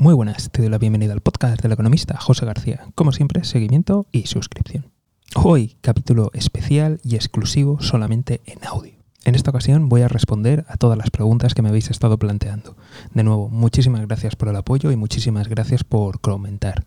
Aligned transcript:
Muy 0.00 0.14
buenas, 0.14 0.52
te 0.52 0.62
doy 0.62 0.70
la 0.70 0.78
bienvenida 0.78 1.12
al 1.12 1.22
podcast 1.22 1.60
del 1.60 1.72
economista 1.72 2.16
José 2.16 2.46
García. 2.46 2.86
Como 2.94 3.10
siempre, 3.10 3.42
seguimiento 3.42 4.06
y 4.12 4.26
suscripción. 4.26 4.92
Hoy, 5.34 5.76
capítulo 5.80 6.30
especial 6.34 7.00
y 7.02 7.16
exclusivo 7.16 7.82
solamente 7.82 8.40
en 8.46 8.64
audio. 8.64 8.92
En 9.24 9.34
esta 9.34 9.50
ocasión 9.50 9.88
voy 9.88 10.02
a 10.02 10.08
responder 10.08 10.64
a 10.68 10.76
todas 10.76 10.96
las 10.96 11.10
preguntas 11.10 11.52
que 11.52 11.62
me 11.62 11.70
habéis 11.70 11.90
estado 11.90 12.16
planteando. 12.16 12.76
De 13.12 13.24
nuevo, 13.24 13.48
muchísimas 13.48 14.06
gracias 14.06 14.36
por 14.36 14.48
el 14.48 14.54
apoyo 14.54 14.92
y 14.92 14.96
muchísimas 14.96 15.48
gracias 15.48 15.82
por 15.82 16.20
comentar. 16.20 16.86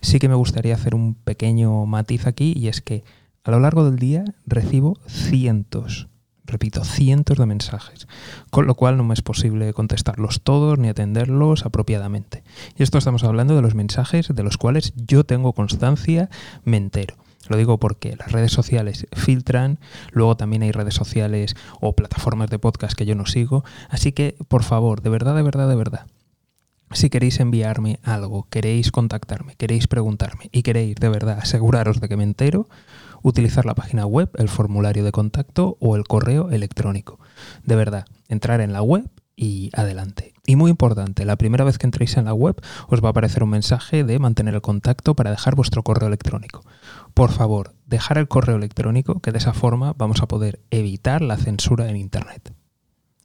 Sí 0.00 0.18
que 0.18 0.30
me 0.30 0.34
gustaría 0.34 0.74
hacer 0.74 0.94
un 0.94 1.16
pequeño 1.16 1.84
matiz 1.84 2.26
aquí 2.26 2.54
y 2.56 2.68
es 2.68 2.80
que 2.80 3.04
a 3.44 3.50
lo 3.50 3.60
largo 3.60 3.84
del 3.84 3.98
día 3.98 4.24
recibo 4.46 4.98
cientos, 5.06 6.08
repito, 6.48 6.84
cientos 6.84 7.38
de 7.38 7.46
mensajes, 7.46 8.08
con 8.50 8.66
lo 8.66 8.74
cual 8.74 8.96
no 8.96 9.04
me 9.04 9.14
es 9.14 9.22
posible 9.22 9.72
contestarlos 9.72 10.40
todos 10.42 10.78
ni 10.78 10.88
atenderlos 10.88 11.64
apropiadamente. 11.64 12.42
Y 12.76 12.82
esto 12.82 12.98
estamos 12.98 13.22
hablando 13.22 13.54
de 13.54 13.62
los 13.62 13.74
mensajes 13.74 14.28
de 14.34 14.42
los 14.42 14.56
cuales 14.56 14.92
yo 14.96 15.24
tengo 15.24 15.52
constancia, 15.52 16.28
me 16.64 16.78
entero. 16.78 17.14
Lo 17.48 17.56
digo 17.56 17.78
porque 17.78 18.16
las 18.16 18.32
redes 18.32 18.52
sociales 18.52 19.06
filtran, 19.12 19.78
luego 20.10 20.36
también 20.36 20.62
hay 20.62 20.72
redes 20.72 20.94
sociales 20.94 21.54
o 21.80 21.94
plataformas 21.94 22.50
de 22.50 22.58
podcast 22.58 22.96
que 22.96 23.06
yo 23.06 23.14
no 23.14 23.26
sigo, 23.26 23.64
así 23.88 24.12
que 24.12 24.36
por 24.48 24.64
favor, 24.64 25.02
de 25.02 25.10
verdad, 25.10 25.34
de 25.34 25.42
verdad, 25.42 25.68
de 25.68 25.76
verdad, 25.76 26.06
si 26.92 27.10
queréis 27.10 27.40
enviarme 27.40 28.00
algo, 28.02 28.46
queréis 28.50 28.90
contactarme, 28.90 29.54
queréis 29.56 29.86
preguntarme 29.88 30.48
y 30.52 30.62
queréis 30.62 30.96
de 30.96 31.08
verdad 31.08 31.38
aseguraros 31.40 32.00
de 32.00 32.08
que 32.08 32.16
me 32.16 32.24
entero, 32.24 32.68
utilizar 33.22 33.64
la 33.64 33.74
página 33.74 34.06
web, 34.06 34.30
el 34.36 34.48
formulario 34.48 35.04
de 35.04 35.12
contacto 35.12 35.76
o 35.80 35.96
el 35.96 36.04
correo 36.04 36.50
electrónico. 36.50 37.18
De 37.64 37.76
verdad, 37.76 38.06
entrar 38.28 38.60
en 38.60 38.72
la 38.72 38.82
web 38.82 39.10
y 39.36 39.70
adelante. 39.74 40.34
Y 40.46 40.56
muy 40.56 40.70
importante, 40.70 41.24
la 41.24 41.36
primera 41.36 41.64
vez 41.64 41.78
que 41.78 41.86
entréis 41.86 42.16
en 42.16 42.24
la 42.24 42.32
web 42.32 42.60
os 42.88 43.02
va 43.02 43.08
a 43.08 43.10
aparecer 43.10 43.42
un 43.42 43.50
mensaje 43.50 44.02
de 44.02 44.18
mantener 44.18 44.54
el 44.54 44.62
contacto 44.62 45.14
para 45.14 45.30
dejar 45.30 45.54
vuestro 45.54 45.82
correo 45.82 46.08
electrónico. 46.08 46.64
Por 47.14 47.30
favor, 47.30 47.74
dejar 47.86 48.18
el 48.18 48.28
correo 48.28 48.56
electrónico, 48.56 49.20
que 49.20 49.30
de 49.30 49.38
esa 49.38 49.52
forma 49.52 49.94
vamos 49.96 50.22
a 50.22 50.26
poder 50.26 50.60
evitar 50.70 51.20
la 51.20 51.36
censura 51.36 51.88
en 51.88 51.96
Internet. 51.96 52.54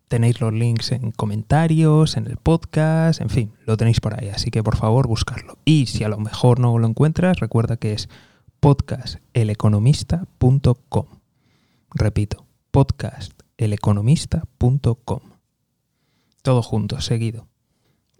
Tenéis 0.09 0.42
los 0.42 0.53
links 0.53 0.92
en 0.92 1.12
comentarios, 1.12 2.18
en 2.18 2.28
el 2.28 2.38
podcast, 2.38 3.22
en 3.22 3.30
fin, 3.30 3.53
lo 3.66 3.78
tenéis 3.78 4.00
por 4.00 4.20
ahí, 4.20 4.30
así 4.30 4.52
que 4.52 4.62
por 4.62 4.75
favor 4.75 5.08
buscarlo. 5.08 5.58
Y 5.66 5.88
si 5.88 6.03
a 6.03 6.09
lo 6.09 6.20
mejor 6.20 6.59
no 6.59 6.78
lo 6.78 6.88
encuentras, 6.88 7.40
recuerda 7.40 7.78
que 7.78 7.94
es 7.94 8.09
podcasteleconomista.com. 8.64 11.08
Repito, 11.94 12.45
podcasteleconomista.com. 12.72 15.19
Todo 16.42 16.64
junto, 16.64 17.02
seguido. 17.02 17.45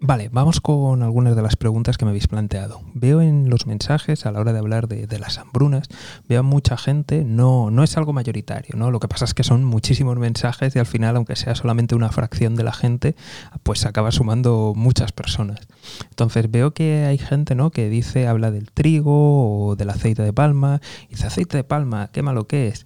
Vale, 0.06 0.28
vamos 0.34 0.59
con 0.59 1.02
algunas 1.02 1.34
de 1.34 1.42
las 1.42 1.56
preguntas 1.56 1.98
que 1.98 2.04
me 2.04 2.09
habéis 2.09 2.28
planteado. 2.28 2.82
Veo 2.94 3.22
en 3.22 3.50
los 3.50 3.68
mensajes 3.68 4.26
a 4.26 4.34
la 4.34 4.42
hora 4.42 4.52
de 4.52 4.60
hablar 4.60 4.90
de, 4.90 5.18
las 5.18 5.38
hambrunas, 5.38 5.88
veo 6.28 6.44
mucha 6.44 6.76
gente, 6.76 7.23
no, 7.23 7.72
no 7.72 7.86
es 7.86 7.95
algo 7.95 8.12
mayoritario, 8.12 8.76
¿no? 8.76 8.92
Lo 8.92 9.00
que 9.00 9.08
pasa 9.08 9.23
es 9.23 9.34
que 9.34 9.45
son 9.45 9.64
muchísimos 9.64 10.18
mensajes 10.18 10.76
y 10.76 10.80
al 10.80 10.88
final, 10.88 11.16
aunque 11.16 11.38
sea 11.38 11.56
solamente 11.56 11.95
una 11.95 12.10
fracción 12.10 12.56
de 12.56 12.66
la 12.66 12.73
gente, 12.73 13.16
pues 13.64 13.86
acaba 13.86 14.12
sumando 14.12 14.73
muchas 14.76 15.14
personas. 15.14 15.62
Entonces 16.10 16.52
veo 16.52 16.73
que 16.73 17.06
hay 17.06 17.17
gente, 17.17 17.56
¿no? 17.56 17.72
Que 17.72 17.88
dice, 17.88 18.28
habla 18.28 18.52
del 18.52 18.72
trigo 18.72 19.67
o 19.67 19.78
del 19.78 19.90
aceite 19.90 20.22
de 20.22 20.34
palma, 20.34 20.82
y 21.08 21.12
dice 21.12 21.28
aceite 21.28 21.56
de 21.56 21.64
palma, 21.64 22.10
qué 22.12 22.22
malo 22.23 22.45
que 22.45 22.67
es. 22.67 22.86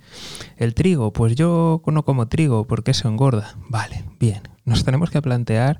El 0.56 0.76
trigo, 0.76 1.14
pues 1.14 1.36
yo 1.36 1.82
no 1.88 2.06
como 2.06 2.28
trigo 2.28 2.68
porque 2.68 2.92
eso 2.92 3.10
engorda. 3.10 3.56
Vale, 3.70 4.04
bien. 4.20 4.44
Nos 4.66 4.84
tenemos 4.84 5.10
que 5.10 5.22
plantear 5.22 5.80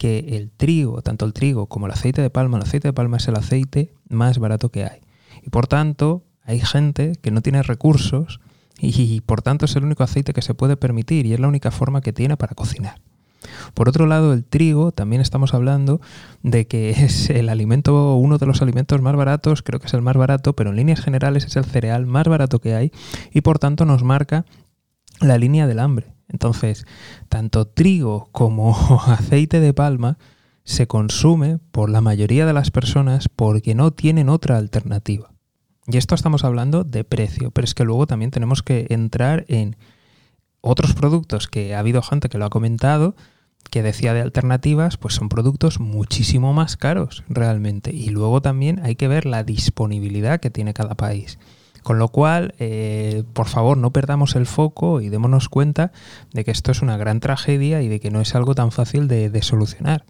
que 0.00 0.38
el 0.38 0.50
trigo, 0.50 1.02
tanto 1.02 1.26
el 1.26 1.34
trigo 1.34 1.66
como 1.66 1.84
el 1.84 1.92
aceite 1.92 2.22
de 2.22 2.30
palma, 2.30 2.56
el 2.56 2.62
aceite 2.62 2.88
de 2.88 2.94
palma 2.94 3.18
es 3.18 3.28
el 3.28 3.36
aceite 3.36 3.92
más 4.08 4.38
barato 4.38 4.70
que 4.70 4.84
hay. 4.84 5.00
Y 5.42 5.50
por 5.50 5.66
tanto, 5.66 6.24
hay 6.42 6.58
gente 6.58 7.12
que 7.20 7.30
no 7.30 7.42
tiene 7.42 7.62
recursos 7.62 8.40
y 8.78 9.20
por 9.20 9.42
tanto 9.42 9.66
es 9.66 9.76
el 9.76 9.84
único 9.84 10.02
aceite 10.02 10.32
que 10.32 10.40
se 10.40 10.54
puede 10.54 10.78
permitir 10.78 11.26
y 11.26 11.34
es 11.34 11.38
la 11.38 11.48
única 11.48 11.70
forma 11.70 12.00
que 12.00 12.14
tiene 12.14 12.38
para 12.38 12.54
cocinar. 12.54 13.02
Por 13.74 13.90
otro 13.90 14.06
lado, 14.06 14.32
el 14.32 14.42
trigo, 14.42 14.90
también 14.90 15.20
estamos 15.20 15.52
hablando 15.52 16.00
de 16.42 16.66
que 16.66 16.90
es 17.04 17.28
el 17.28 17.50
alimento, 17.50 18.16
uno 18.16 18.38
de 18.38 18.46
los 18.46 18.62
alimentos 18.62 19.02
más 19.02 19.14
baratos, 19.14 19.62
creo 19.62 19.80
que 19.80 19.86
es 19.86 19.92
el 19.92 20.00
más 20.00 20.16
barato, 20.16 20.56
pero 20.56 20.70
en 20.70 20.76
líneas 20.76 21.02
generales 21.02 21.44
es 21.44 21.56
el 21.56 21.66
cereal 21.66 22.06
más 22.06 22.26
barato 22.26 22.58
que 22.58 22.74
hay 22.74 22.90
y 23.34 23.42
por 23.42 23.58
tanto 23.58 23.84
nos 23.84 24.02
marca 24.02 24.46
la 25.20 25.36
línea 25.36 25.66
del 25.66 25.78
hambre. 25.78 26.14
Entonces, 26.30 26.86
tanto 27.28 27.66
trigo 27.66 28.28
como 28.32 28.76
aceite 29.06 29.60
de 29.60 29.74
palma 29.74 30.18
se 30.64 30.86
consume 30.86 31.58
por 31.72 31.90
la 31.90 32.00
mayoría 32.00 32.46
de 32.46 32.52
las 32.52 32.70
personas 32.70 33.28
porque 33.28 33.74
no 33.74 33.92
tienen 33.92 34.28
otra 34.28 34.56
alternativa. 34.56 35.32
Y 35.86 35.96
esto 35.96 36.14
estamos 36.14 36.44
hablando 36.44 36.84
de 36.84 37.04
precio, 37.04 37.50
pero 37.50 37.64
es 37.64 37.74
que 37.74 37.84
luego 37.84 38.06
también 38.06 38.30
tenemos 38.30 38.62
que 38.62 38.86
entrar 38.90 39.44
en 39.48 39.76
otros 40.60 40.94
productos 40.94 41.48
que 41.48 41.74
ha 41.74 41.80
habido 41.80 42.02
gente 42.02 42.28
que 42.28 42.38
lo 42.38 42.44
ha 42.44 42.50
comentado, 42.50 43.16
que 43.70 43.82
decía 43.82 44.14
de 44.14 44.20
alternativas, 44.20 44.96
pues 44.96 45.14
son 45.14 45.28
productos 45.28 45.80
muchísimo 45.80 46.52
más 46.52 46.76
caros 46.76 47.24
realmente. 47.28 47.92
Y 47.92 48.10
luego 48.10 48.40
también 48.40 48.80
hay 48.84 48.94
que 48.94 49.08
ver 49.08 49.26
la 49.26 49.42
disponibilidad 49.42 50.38
que 50.38 50.50
tiene 50.50 50.74
cada 50.74 50.94
país. 50.94 51.38
Con 51.82 51.98
lo 51.98 52.08
cual, 52.08 52.54
eh, 52.58 53.24
por 53.32 53.48
favor, 53.48 53.76
no 53.76 53.92
perdamos 53.92 54.36
el 54.36 54.46
foco 54.46 55.00
y 55.00 55.08
démonos 55.08 55.48
cuenta 55.48 55.92
de 56.32 56.44
que 56.44 56.50
esto 56.50 56.72
es 56.72 56.82
una 56.82 56.96
gran 56.96 57.20
tragedia 57.20 57.82
y 57.82 57.88
de 57.88 58.00
que 58.00 58.10
no 58.10 58.20
es 58.20 58.34
algo 58.34 58.54
tan 58.54 58.72
fácil 58.72 59.08
de, 59.08 59.42
solucionar. 59.42 60.04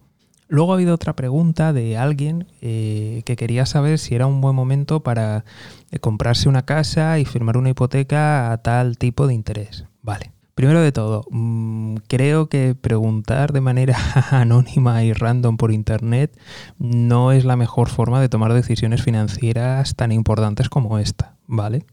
Luego 0.48 0.72
ha 0.72 0.74
habido 0.74 0.94
otra 0.94 1.14
pregunta 1.14 1.72
de 1.72 1.96
alguien 1.96 2.48
eh, 2.60 3.22
que 3.24 3.36
quería 3.36 3.66
saber 3.66 4.00
si 4.00 4.16
era 4.16 4.26
un 4.26 4.40
buen 4.40 4.56
momento 4.56 5.00
para 5.04 5.44
eh, 5.92 6.00
comprarse 6.00 6.48
una 6.48 6.64
casa 6.64 7.20
y 7.20 7.24
firmar 7.24 7.56
una 7.56 7.70
hipoteca 7.70 8.50
a 8.50 8.58
tal 8.58 8.98
tipo 8.98 9.28
de 9.28 9.34
interés. 9.34 9.84
Vale. 10.02 10.32
Primero 10.60 10.82
de 10.82 10.92
todo, 10.92 11.24
mm, 11.30 11.94
creo 12.06 12.50
que 12.50 12.74
preguntar 12.74 13.54
de 13.54 13.62
manera 13.62 13.96
anónima 14.30 15.02
y 15.02 15.14
random 15.14 15.56
por 15.56 15.72
internet 15.72 16.38
no 16.78 17.32
es 17.32 17.46
la 17.46 17.56
mejor 17.56 17.88
forma 17.88 18.20
de 18.20 18.28
tomar 18.28 18.52
decisiones 18.52 19.02
financieras 19.02 19.96
tan 19.96 20.12
importantes 20.12 20.68
como 20.68 20.98
esta. 20.98 21.38
¿vale? 21.46 21.86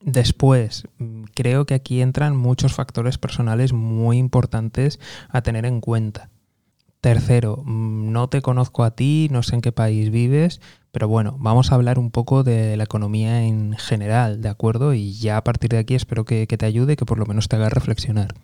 Después, 0.00 0.84
mm, 0.98 1.24
creo 1.34 1.66
que 1.66 1.74
aquí 1.74 2.00
entran 2.00 2.36
muchos 2.36 2.74
factores 2.74 3.18
personales 3.18 3.72
muy 3.72 4.18
importantes 4.18 5.00
a 5.28 5.42
tener 5.42 5.66
en 5.66 5.80
cuenta. 5.80 6.30
Tercero, 7.02 7.64
mm, 7.64 8.12
no 8.12 8.28
te 8.28 8.42
conozco 8.42 8.84
a 8.84 8.92
ti, 8.92 9.26
no 9.32 9.42
sé 9.42 9.56
en 9.56 9.60
qué 9.60 9.72
país 9.72 10.12
vives, 10.12 10.60
pero 10.92 11.08
bueno, 11.08 11.36
vamos 11.40 11.72
a 11.72 11.74
hablar 11.74 11.98
un 11.98 12.12
poco 12.12 12.44
de 12.44 12.76
la 12.76 12.84
economía 12.84 13.42
en 13.42 13.76
general, 13.76 14.40
¿de 14.40 14.48
acuerdo? 14.48 14.94
Y 14.94 15.12
ya 15.14 15.36
a 15.36 15.42
partir 15.42 15.70
de 15.70 15.78
aquí 15.78 15.96
espero 15.96 16.24
que, 16.24 16.46
te 16.46 16.64
ayude, 16.64 16.94
que 16.94 17.04
por 17.04 17.18
lo 17.18 17.26
menos 17.26 17.48
te 17.48 17.56
haga 17.56 17.68
reflexionar 17.68 18.34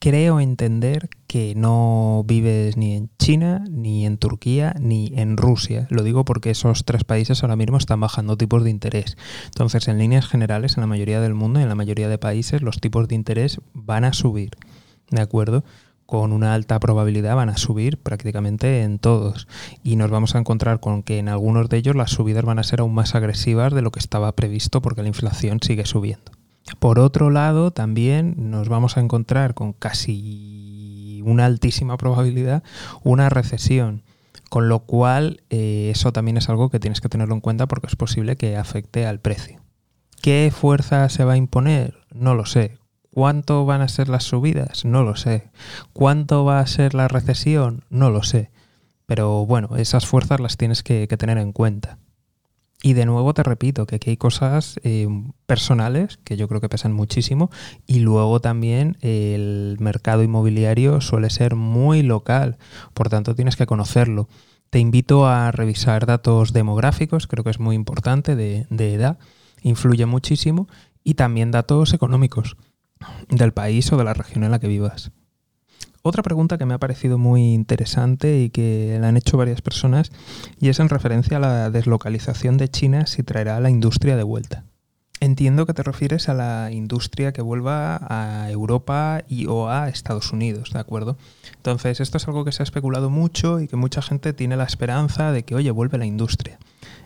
creo 0.00 0.38
entender 0.38 1.08
que 1.26 1.54
no 1.56 2.24
vives 2.26 2.76
ni 2.76 2.94
en 2.94 3.10
China, 3.18 3.64
ni 3.70 4.04
en 4.04 4.18
Turquía, 4.18 4.74
ni 4.78 5.12
en 5.14 5.38
Rusia. 5.38 5.86
Lo 5.88 6.02
digo 6.02 6.26
porque 6.26 6.50
esos 6.50 6.84
tres 6.84 7.04
países 7.04 7.42
ahora 7.42 7.56
mismo 7.56 7.78
están 7.78 8.00
bajando 8.00 8.36
tipos 8.36 8.64
de 8.64 8.70
interés. 8.70 9.16
Entonces, 9.46 9.88
en 9.88 9.98
líneas 9.98 10.26
generales, 10.26 10.76
en 10.76 10.82
la 10.82 10.86
mayoría 10.86 11.22
del 11.22 11.32
mundo 11.32 11.58
y 11.58 11.62
en 11.62 11.70
la 11.70 11.74
mayoría 11.74 12.08
de 12.08 12.18
países, 12.18 12.60
los 12.60 12.80
tipos 12.80 13.08
de 13.08 13.14
interés 13.14 13.60
van 13.72 14.04
a 14.04 14.12
subir. 14.12 14.50
¿De 15.10 15.22
acuerdo? 15.22 15.64
Con 16.06 16.32
una 16.32 16.54
alta 16.54 16.78
probabilidad 16.80 17.36
van 17.36 17.48
a 17.48 17.56
subir 17.56 17.98
prácticamente 17.98 18.82
en 18.82 18.98
todos 18.98 19.48
y 19.82 19.96
nos 19.96 20.10
vamos 20.10 20.34
a 20.34 20.38
encontrar 20.38 20.80
con 20.80 21.02
que 21.02 21.18
en 21.18 21.28
algunos 21.28 21.68
de 21.68 21.78
ellos 21.78 21.96
las 21.96 22.10
subidas 22.10 22.44
van 22.44 22.58
a 22.58 22.64
ser 22.64 22.80
aún 22.80 22.94
más 22.94 23.14
agresivas 23.14 23.72
de 23.72 23.82
lo 23.82 23.90
que 23.90 24.00
estaba 24.00 24.32
previsto 24.32 24.82
porque 24.82 25.02
la 25.02 25.08
inflación 25.08 25.60
sigue 25.62 25.86
subiendo. 25.86 26.32
Por 26.78 26.98
otro 26.98 27.30
lado, 27.30 27.72
también 27.72 28.34
nos 28.50 28.68
vamos 28.68 28.96
a 28.96 29.00
encontrar 29.00 29.54
con 29.54 29.72
casi 29.72 31.22
una 31.24 31.46
altísima 31.46 31.96
probabilidad 31.96 32.62
una 33.02 33.28
recesión, 33.28 34.02
con 34.48 34.68
lo 34.68 34.80
cual 34.80 35.42
eh, 35.50 35.90
eso 35.94 36.12
también 36.12 36.36
es 36.36 36.48
algo 36.48 36.70
que 36.70 36.80
tienes 36.80 37.00
que 37.00 37.08
tenerlo 37.08 37.34
en 37.34 37.40
cuenta 37.40 37.66
porque 37.66 37.86
es 37.86 37.96
posible 37.96 38.36
que 38.36 38.56
afecte 38.56 39.06
al 39.06 39.20
precio. 39.20 39.60
¿Qué 40.22 40.50
fuerza 40.54 41.08
se 41.10 41.24
va 41.24 41.34
a 41.34 41.36
imponer? 41.36 41.98
No 42.14 42.34
lo 42.34 42.46
sé. 42.46 42.78
¿Cuánto 43.14 43.64
van 43.64 43.80
a 43.80 43.86
ser 43.86 44.08
las 44.08 44.24
subidas? 44.24 44.84
No 44.84 45.04
lo 45.04 45.14
sé. 45.14 45.52
¿Cuánto 45.92 46.44
va 46.44 46.58
a 46.58 46.66
ser 46.66 46.94
la 46.94 47.06
recesión? 47.06 47.84
No 47.88 48.10
lo 48.10 48.24
sé. 48.24 48.50
Pero 49.06 49.46
bueno, 49.46 49.76
esas 49.76 50.04
fuerzas 50.04 50.40
las 50.40 50.56
tienes 50.56 50.82
que 50.82 51.06
tener 51.06 51.38
en 51.38 51.52
cuenta. 51.52 51.98
Y 52.82 52.94
de 52.94 53.06
nuevo 53.06 53.32
te 53.32 53.44
repito 53.44 53.86
que 53.86 53.94
aquí 53.94 54.10
hay 54.10 54.16
cosas 54.16 54.80
eh, 54.82 55.06
personales 55.46 56.18
que 56.24 56.36
yo 56.36 56.48
creo 56.48 56.60
que 56.60 56.68
pesan 56.68 56.92
muchísimo 56.92 57.52
y 57.86 58.00
luego 58.00 58.40
también 58.40 58.98
el 59.00 59.76
mercado 59.78 60.24
inmobiliario 60.24 61.00
suele 61.00 61.30
ser 61.30 61.54
muy 61.54 62.02
local, 62.02 62.58
por 62.94 63.10
tanto 63.10 63.36
tienes 63.36 63.54
que 63.54 63.66
conocerlo. 63.66 64.28
Te 64.70 64.80
invito 64.80 65.28
a 65.28 65.52
revisar 65.52 66.04
datos 66.04 66.52
demográficos, 66.52 67.28
creo 67.28 67.44
que 67.44 67.50
es 67.50 67.60
muy 67.60 67.76
importante, 67.76 68.34
de, 68.34 68.66
de 68.70 68.92
edad, 68.92 69.18
influye 69.62 70.04
muchísimo, 70.04 70.66
y 71.04 71.14
también 71.14 71.52
datos 71.52 71.94
económicos 71.94 72.56
del 73.28 73.52
país 73.52 73.92
o 73.92 73.96
de 73.96 74.04
la 74.04 74.14
región 74.14 74.44
en 74.44 74.50
la 74.50 74.58
que 74.58 74.68
vivas. 74.68 75.12
Otra 76.02 76.22
pregunta 76.22 76.58
que 76.58 76.66
me 76.66 76.74
ha 76.74 76.78
parecido 76.78 77.16
muy 77.16 77.54
interesante 77.54 78.42
y 78.42 78.50
que 78.50 78.98
la 79.00 79.08
han 79.08 79.16
hecho 79.16 79.38
varias 79.38 79.62
personas 79.62 80.12
y 80.60 80.68
es 80.68 80.78
en 80.78 80.90
referencia 80.90 81.38
a 81.38 81.40
la 81.40 81.70
deslocalización 81.70 82.58
de 82.58 82.68
China 82.68 83.06
si 83.06 83.22
traerá 83.22 83.58
la 83.58 83.70
industria 83.70 84.14
de 84.16 84.22
vuelta. 84.22 84.64
Entiendo 85.20 85.64
que 85.64 85.72
te 85.72 85.82
refieres 85.82 86.28
a 86.28 86.34
la 86.34 86.70
industria 86.70 87.32
que 87.32 87.40
vuelva 87.40 87.98
a 88.02 88.50
Europa 88.50 89.22
y 89.26 89.46
o 89.46 89.70
a 89.70 89.88
Estados 89.88 90.32
Unidos, 90.32 90.72
¿de 90.74 90.80
acuerdo? 90.80 91.16
Entonces, 91.56 92.00
esto 92.00 92.18
es 92.18 92.28
algo 92.28 92.44
que 92.44 92.52
se 92.52 92.62
ha 92.62 92.64
especulado 92.64 93.08
mucho 93.08 93.60
y 93.60 93.66
que 93.66 93.76
mucha 93.76 94.02
gente 94.02 94.34
tiene 94.34 94.58
la 94.58 94.64
esperanza 94.64 95.32
de 95.32 95.44
que, 95.44 95.54
oye, 95.54 95.70
vuelve 95.70 95.96
la 95.96 96.04
industria. 96.04 96.58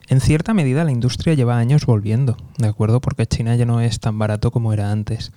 En 0.08 0.20
cierta 0.20 0.54
medida 0.54 0.82
la 0.82 0.90
industria 0.90 1.34
lleva 1.34 1.58
años 1.58 1.86
volviendo, 1.86 2.36
¿de 2.56 2.66
acuerdo? 2.66 3.00
Porque 3.00 3.26
China 3.26 3.54
ya 3.54 3.66
no 3.66 3.80
es 3.80 4.00
tan 4.00 4.18
barato 4.18 4.50
como 4.50 4.72
era 4.72 4.90
antes. 4.90 5.30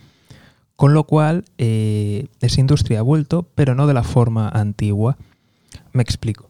Con 0.76 0.94
lo 0.94 1.04
cual, 1.04 1.46
eh, 1.58 2.28
esa 2.40 2.60
industria 2.60 3.00
ha 3.00 3.04
vuelto, 3.04 3.48
pero 3.56 3.76
no 3.76 3.88
de 3.88 3.94
la 3.94 4.04
forma 4.04 4.50
antigua. 4.50 5.18
Me 5.94 6.02
explico. 6.02 6.50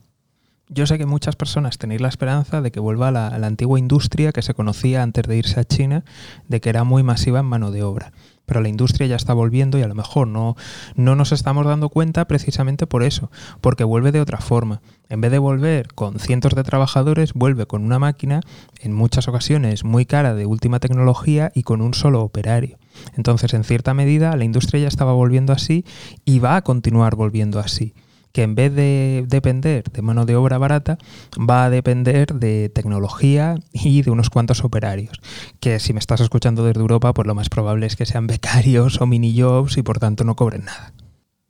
Yo 0.69 0.87
sé 0.87 0.97
que 0.97 1.05
muchas 1.05 1.35
personas 1.35 1.77
tenéis 1.77 1.99
la 1.99 2.07
esperanza 2.07 2.61
de 2.61 2.71
que 2.71 2.79
vuelva 2.79 3.11
la, 3.11 3.37
la 3.37 3.47
antigua 3.47 3.77
industria 3.77 4.31
que 4.31 4.41
se 4.41 4.53
conocía 4.53 5.03
antes 5.03 5.27
de 5.27 5.37
irse 5.37 5.59
a 5.59 5.65
China, 5.65 6.05
de 6.47 6.61
que 6.61 6.69
era 6.69 6.85
muy 6.85 7.03
masiva 7.03 7.41
en 7.41 7.45
mano 7.45 7.71
de 7.71 7.83
obra 7.83 8.13
pero 8.51 8.59
la 8.59 8.67
industria 8.67 9.07
ya 9.07 9.15
está 9.15 9.33
volviendo 9.33 9.79
y 9.79 9.81
a 9.81 9.87
lo 9.87 9.95
mejor 9.95 10.27
no, 10.27 10.57
no 10.97 11.15
nos 11.15 11.31
estamos 11.31 11.65
dando 11.65 11.87
cuenta 11.87 12.25
precisamente 12.25 12.85
por 12.85 13.01
eso, 13.01 13.31
porque 13.61 13.85
vuelve 13.85 14.11
de 14.11 14.19
otra 14.19 14.39
forma. 14.39 14.81
En 15.07 15.21
vez 15.21 15.31
de 15.31 15.37
volver 15.37 15.93
con 15.93 16.19
cientos 16.19 16.53
de 16.53 16.65
trabajadores, 16.65 17.31
vuelve 17.33 17.65
con 17.65 17.81
una 17.85 17.97
máquina, 17.97 18.41
en 18.81 18.91
muchas 18.91 19.29
ocasiones 19.29 19.85
muy 19.85 20.05
cara 20.05 20.35
de 20.35 20.45
última 20.45 20.81
tecnología 20.81 21.53
y 21.55 21.63
con 21.63 21.81
un 21.81 21.93
solo 21.93 22.23
operario. 22.23 22.77
Entonces, 23.15 23.53
en 23.53 23.63
cierta 23.63 23.93
medida, 23.93 24.35
la 24.35 24.43
industria 24.43 24.81
ya 24.81 24.89
estaba 24.89 25.13
volviendo 25.13 25.53
así 25.53 25.85
y 26.25 26.39
va 26.39 26.57
a 26.57 26.61
continuar 26.61 27.15
volviendo 27.15 27.57
así 27.57 27.93
que 28.31 28.43
en 28.43 28.55
vez 28.55 28.73
de 28.73 29.25
depender 29.27 29.83
de 29.91 30.01
mano 30.01 30.25
de 30.25 30.35
obra 30.35 30.57
barata, 30.57 30.97
va 31.37 31.65
a 31.65 31.69
depender 31.69 32.33
de 32.33 32.69
tecnología 32.69 33.55
y 33.71 34.01
de 34.01 34.11
unos 34.11 34.29
cuantos 34.29 34.63
operarios. 34.63 35.19
Que 35.59 35.79
si 35.79 35.93
me 35.93 35.99
estás 35.99 36.21
escuchando 36.21 36.63
desde 36.63 36.81
Europa, 36.81 37.13
pues 37.13 37.27
lo 37.27 37.35
más 37.35 37.49
probable 37.49 37.85
es 37.85 37.95
que 37.95 38.05
sean 38.05 38.27
becarios 38.27 39.01
o 39.01 39.05
mini 39.05 39.39
jobs 39.39 39.77
y 39.77 39.83
por 39.83 39.99
tanto 39.99 40.23
no 40.23 40.35
cobren 40.35 40.65
nada. 40.65 40.93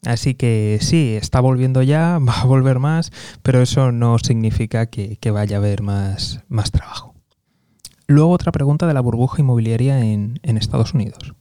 Así 0.06 0.34
que 0.34 0.80
sí, 0.82 1.16
está 1.16 1.40
volviendo 1.40 1.84
ya, 1.84 2.18
va 2.28 2.42
a 2.42 2.46
volver 2.46 2.80
más, 2.80 3.12
pero 3.44 3.62
eso 3.62 3.92
no 3.92 4.18
significa 4.20 4.88
que, 4.88 5.18
vaya 5.32 5.58
a 5.58 5.60
haber 5.60 5.82
más, 5.82 6.42
más 6.50 6.72
trabajo. 6.72 7.14
Luego 8.08 8.32
otra 8.32 8.52
pregunta 8.52 8.88
de 8.88 8.94
la 8.94 9.00
burbuja 9.00 9.42
inmobiliaria 9.42 10.04
en, 10.04 10.40
en 10.44 10.58
Estados 10.58 10.94
Unidos. 10.94 11.34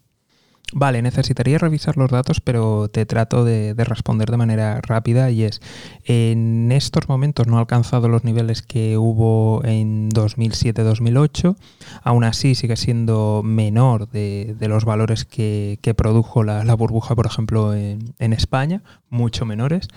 Vale, 0.73 1.03
necesitaría 1.03 1.59
revisar 1.59 1.97
los 1.97 2.11
datos, 2.11 2.41
pero 2.41 2.89
te 2.89 3.05
trato 3.05 3.45
de, 3.45 3.75
responder 3.77 4.31
de 4.31 4.37
manera 4.37 4.81
rápida 4.81 5.31
y 5.31 5.43
es, 5.43 5.61
en 6.05 6.71
estos 6.71 7.09
momentos 7.09 7.49
no 7.49 7.57
ha 7.57 7.61
alcanzado 7.61 8.09
los 8.09 8.23
niveles 8.23 8.63
que 8.63 8.97
hubo 8.97 9.63
en 9.65 10.11
2007-2008, 10.11 11.57
aún 12.05 12.23
así 12.23 12.55
sigue 12.55 12.77
siendo 12.77 13.43
menor 13.45 14.09
de, 14.11 14.55
los 14.61 14.85
valores 14.85 15.25
que, 15.25 15.79
produjo 15.97 16.45
la, 16.45 16.75
burbuja, 16.77 17.17
por 17.17 17.27
ejemplo, 17.27 17.75
en, 17.75 18.15
en 18.21 18.33
España, 18.33 18.83
mucho 19.09 19.45
menores. 19.45 19.89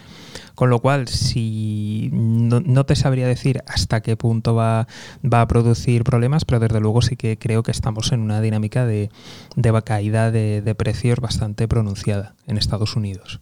Con 0.55 0.69
lo 0.69 0.79
cual, 0.79 1.07
si 1.07 2.09
no, 2.11 2.85
te 2.85 2.95
sabría 2.95 3.27
decir 3.27 3.63
hasta 3.67 4.01
qué 4.01 4.15
punto 4.15 4.53
va, 4.53 4.87
a 5.31 5.47
producir 5.47 6.03
problemas, 6.03 6.45
pero 6.45 6.59
desde 6.59 6.79
luego 6.79 7.01
sí 7.01 7.15
que 7.15 7.37
creo 7.37 7.63
que 7.63 7.71
estamos 7.71 8.11
en 8.11 8.19
una 8.19 8.39
dinámica 8.39 8.85
de, 8.85 9.09
de 9.55 9.81
caída 9.83 10.29
de 10.29 10.52
precios 10.75 11.19
bastante 11.19 11.67
pronunciada 11.67 12.35
en 12.47 12.57
Estados 12.57 12.95
Unidos. 12.95 13.41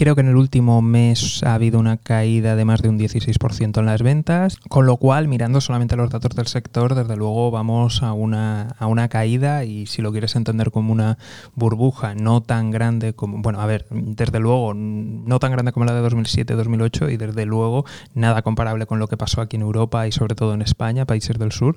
Creo 0.00 0.14
que 0.14 0.22
en 0.22 0.28
el 0.28 0.36
último 0.36 0.80
mes 0.80 1.42
ha 1.42 1.52
habido 1.52 1.78
una 1.78 1.98
caída 1.98 2.56
de 2.56 2.64
más 2.64 2.80
de 2.80 2.88
un 2.88 2.98
16% 2.98 3.80
en 3.80 3.84
las 3.84 4.02
ventas, 4.02 4.56
con 4.70 4.86
lo 4.86 4.96
cual, 4.96 5.28
mirando 5.28 5.60
solamente 5.60 5.94
los 5.94 6.08
datos 6.08 6.34
del 6.34 6.46
sector, 6.46 6.94
desde 6.94 7.18
luego 7.18 7.50
vamos 7.50 8.02
a 8.02 8.14
una, 8.14 8.68
a 8.78 8.86
una 8.86 9.10
caída 9.10 9.64
y 9.64 9.84
si 9.84 10.00
lo 10.00 10.10
quieres 10.10 10.36
entender 10.36 10.70
como 10.70 10.90
una 10.90 11.18
burbuja 11.54 12.14
no 12.14 12.40
tan 12.40 12.70
grande 12.70 13.12
como, 13.12 13.42
bueno, 13.42 13.60
a 13.60 13.66
ver, 13.66 13.84
desde 13.90 14.40
luego 14.40 14.72
no 14.72 15.38
tan 15.38 15.52
grande 15.52 15.72
como 15.72 15.84
la 15.84 15.92
de 15.92 16.08
2007-2008 16.08 17.12
y 17.12 17.18
desde 17.18 17.44
luego 17.44 17.84
nada 18.14 18.40
comparable 18.40 18.86
con 18.86 19.00
lo 19.00 19.06
que 19.06 19.18
pasó 19.18 19.42
aquí 19.42 19.56
en 19.56 19.62
Europa 19.62 20.08
y 20.08 20.12
sobre 20.12 20.34
todo 20.34 20.54
en 20.54 20.62
España, 20.62 21.04
países 21.04 21.38
del 21.38 21.52
sur, 21.52 21.76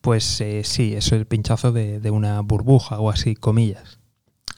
pues 0.00 0.40
eh, 0.40 0.62
sí, 0.64 0.94
es 0.94 1.12
el 1.12 1.24
pinchazo 1.24 1.70
de, 1.70 2.00
de 2.00 2.10
una 2.10 2.40
burbuja 2.40 2.98
o 2.98 3.10
así, 3.10 3.36
comillas. 3.36 3.99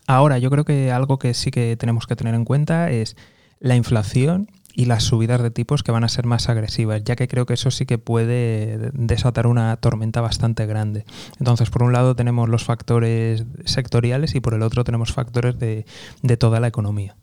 Ahora, 0.06 0.38
yo 0.38 0.50
creo 0.50 0.64
que 0.64 0.90
algo 0.90 1.19
que 1.19 1.34
sí 1.34 1.50
que 1.50 1.76
tenemos 1.76 2.06
que 2.06 2.16
tener 2.16 2.34
en 2.34 2.44
cuenta 2.44 2.90
es 2.90 3.16
la 3.60 3.76
inflación 3.76 4.49
y 4.75 4.87
las 4.87 5.04
subidas 5.04 5.43
de 5.43 5.50
tipos 5.50 5.82
que 5.82 5.93
van 5.93 6.04
a 6.04 6.08
ser 6.08 6.26
más 6.26 6.49
agresivas, 6.49 7.04
ya 7.04 7.16
que 7.16 7.28
creo 7.28 7.46
que 7.46 7.54
eso 7.54 7.70
sí 7.70 7.87
que 7.87 7.99
puede 7.99 8.90
desatar 8.93 9.46
una 9.46 9.76
tormenta 9.76 10.20
bastante 10.20 10.66
grande. 10.66 11.04
Entonces, 11.38 11.70
por 11.70 11.82
un 11.82 11.93
lado 11.93 12.16
tenemos 12.16 12.49
los 12.49 12.64
factores 12.64 13.44
sectoriales 13.64 14.34
y 14.34 14.40
por 14.40 14.54
el 14.54 14.62
otro 14.62 14.84
tenemos 14.84 15.12
factores 15.12 15.58
de, 15.58 15.84
de 16.22 16.37
toda 16.37 16.60
la 16.60 16.69
economía. 16.69 17.16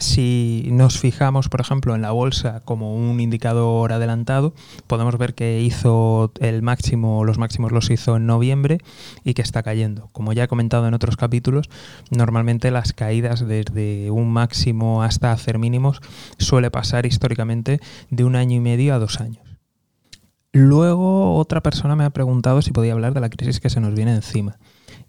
Si 0.00 0.66
nos 0.72 0.98
fijamos, 0.98 1.50
por 1.50 1.60
ejemplo, 1.60 1.94
en 1.94 2.00
la 2.00 2.10
bolsa 2.10 2.60
como 2.64 2.96
un 2.96 3.20
indicador 3.20 3.92
adelantado, 3.92 4.54
podemos 4.86 5.18
ver 5.18 5.34
que 5.34 5.60
hizo 5.60 6.32
el 6.40 6.62
máximo, 6.62 7.22
los 7.26 7.36
máximos 7.36 7.70
los 7.70 7.90
hizo 7.90 8.16
en 8.16 8.24
noviembre 8.24 8.78
y 9.24 9.34
que 9.34 9.42
está 9.42 9.62
cayendo. 9.62 10.08
Como 10.12 10.32
ya 10.32 10.44
he 10.44 10.48
comentado 10.48 10.88
en 10.88 10.94
otros 10.94 11.18
capítulos, 11.18 11.68
normalmente 12.10 12.70
las 12.70 12.94
caídas 12.94 13.46
desde 13.46 14.10
un 14.10 14.32
máximo 14.32 15.02
hasta 15.02 15.32
hacer 15.32 15.58
mínimos 15.58 16.00
suele 16.38 16.70
pasar 16.70 17.04
históricamente 17.04 17.78
de 18.08 18.24
un 18.24 18.36
año 18.36 18.56
y 18.56 18.60
medio 18.60 18.94
a 18.94 18.98
dos 18.98 19.20
años. 19.20 19.44
Luego 20.52 21.36
otra 21.36 21.60
persona 21.62 21.94
me 21.94 22.04
ha 22.04 22.10
preguntado 22.10 22.62
si 22.62 22.72
podía 22.72 22.94
hablar 22.94 23.12
de 23.12 23.20
la 23.20 23.28
crisis 23.28 23.60
que 23.60 23.68
se 23.68 23.80
nos 23.80 23.94
viene 23.94 24.14
encima. 24.14 24.56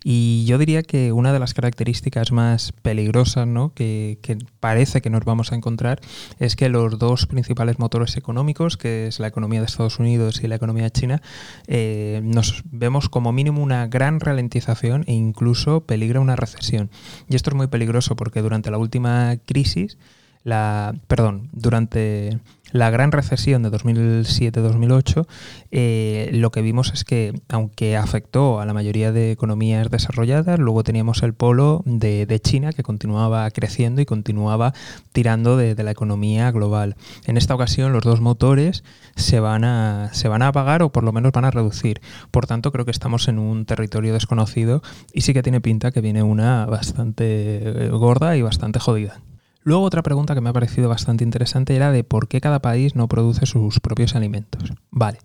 Y 0.04 0.46
yo 0.46 0.58
diría 0.58 0.82
que 0.82 1.12
una 1.12 1.32
de 1.32 1.40
las 1.40 1.54
características 1.54 2.32
más 2.32 2.72
peligrosas 2.82 3.46
¿no? 3.46 3.74
que, 3.74 4.18
parece 4.60 5.02
que 5.02 5.12
nos 5.12 5.26
vamos 5.26 5.52
a 5.52 5.56
encontrar 5.56 6.02
es 6.40 6.56
que 6.56 6.70
los 6.70 6.98
dos 6.98 7.28
principales 7.28 7.78
motores 7.78 8.18
económicos, 8.18 8.78
que 8.78 9.08
es 9.08 9.20
la 9.20 9.28
economía 9.28 9.60
de 9.60 9.68
Estados 9.68 10.00
Unidos 10.00 10.42
y 10.44 10.48
la 10.48 10.56
economía 10.56 10.90
china, 10.90 11.22
eh, 11.68 12.22
nos 12.24 12.64
vemos 12.66 13.10
como 13.10 13.32
mínimo 13.32 13.62
una 13.62 13.86
gran 13.88 14.20
ralentización 14.20 15.04
e 15.06 15.14
incluso 15.14 15.82
peligra 15.86 16.20
una 16.20 16.36
recesión. 16.36 16.90
Y 17.30 17.36
esto 17.36 17.52
es 17.52 17.56
muy 17.56 17.68
peligroso 17.68 18.16
porque 18.16 18.42
durante 18.42 18.72
la 18.72 18.80
última 18.80 19.38
crisis, 19.46 20.00
la, 20.44 20.94
perdón, 21.08 21.50
durante 21.52 22.40
la 22.72 22.90
gran 22.90 23.12
recesión 23.12 23.64
de 23.64 23.72
2007-2008, 23.72 25.28
eh, 25.72 26.30
lo 26.34 26.52
que 26.52 26.62
vimos 26.62 26.92
es 26.94 27.04
que, 27.04 27.34
aunque 27.50 27.98
afectó 27.98 28.60
a 28.60 28.66
la 28.66 28.74
mayoría 28.74 29.12
de 29.12 29.32
economías 29.32 29.90
desarrolladas, 29.90 30.58
luego 30.58 30.84
teníamos 30.84 31.22
el 31.24 31.34
polo 31.34 31.84
de, 31.86 32.40
China 32.42 32.72
que 32.72 32.82
continuaba 32.82 33.50
creciendo 33.52 34.02
y 34.02 34.06
continuaba 34.06 34.74
tirando 35.12 35.58
de, 35.58 35.82
la 35.82 35.92
economía 35.92 36.52
global. 36.52 36.96
En 37.26 37.38
esta 37.38 37.56
ocasión, 37.56 37.92
los 37.92 38.04
dos 38.04 38.22
motores 38.22 38.84
se 39.16 39.40
van, 39.40 39.64
a, 39.64 40.10
se 40.14 40.28
van 40.28 40.42
a 40.42 40.48
apagar 40.48 40.82
o 40.82 40.92
por 40.92 41.04
lo 41.04 41.12
menos 41.12 41.32
van 41.34 41.46
a 41.46 41.52
reducir. 41.52 42.02
Por 42.32 42.46
tanto, 42.46 42.72
creo 42.72 42.86
que 42.86 42.92
estamos 42.92 43.28
en 43.28 43.38
un 43.38 43.66
territorio 43.66 44.14
desconocido 44.14 44.82
y 45.14 45.22
sí 45.22 45.34
que 45.34 45.44
tiene 45.44 45.60
pinta 45.60 45.92
que 45.92 46.02
viene 46.02 46.24
una 46.24 46.66
bastante 46.68 47.90
gorda 47.92 48.38
y 48.38 48.42
bastante 48.42 48.80
jodida. 48.80 49.22
Luego 49.64 49.84
otra 49.84 50.02
pregunta 50.02 50.34
que 50.34 50.42
me 50.42 50.50
ha 50.50 50.54
parecido 50.54 50.90
bastante 50.90 51.24
interesante 51.24 51.76
era 51.76 51.92
de 51.92 52.04
por 52.04 52.28
qué 52.28 52.42
cada 52.42 52.62
país 52.62 52.96
no 52.96 53.08
produce 53.08 53.46
sus 53.46 53.80
propios 53.80 54.16
alimentos. 54.16 54.74
Vale. 54.90 55.20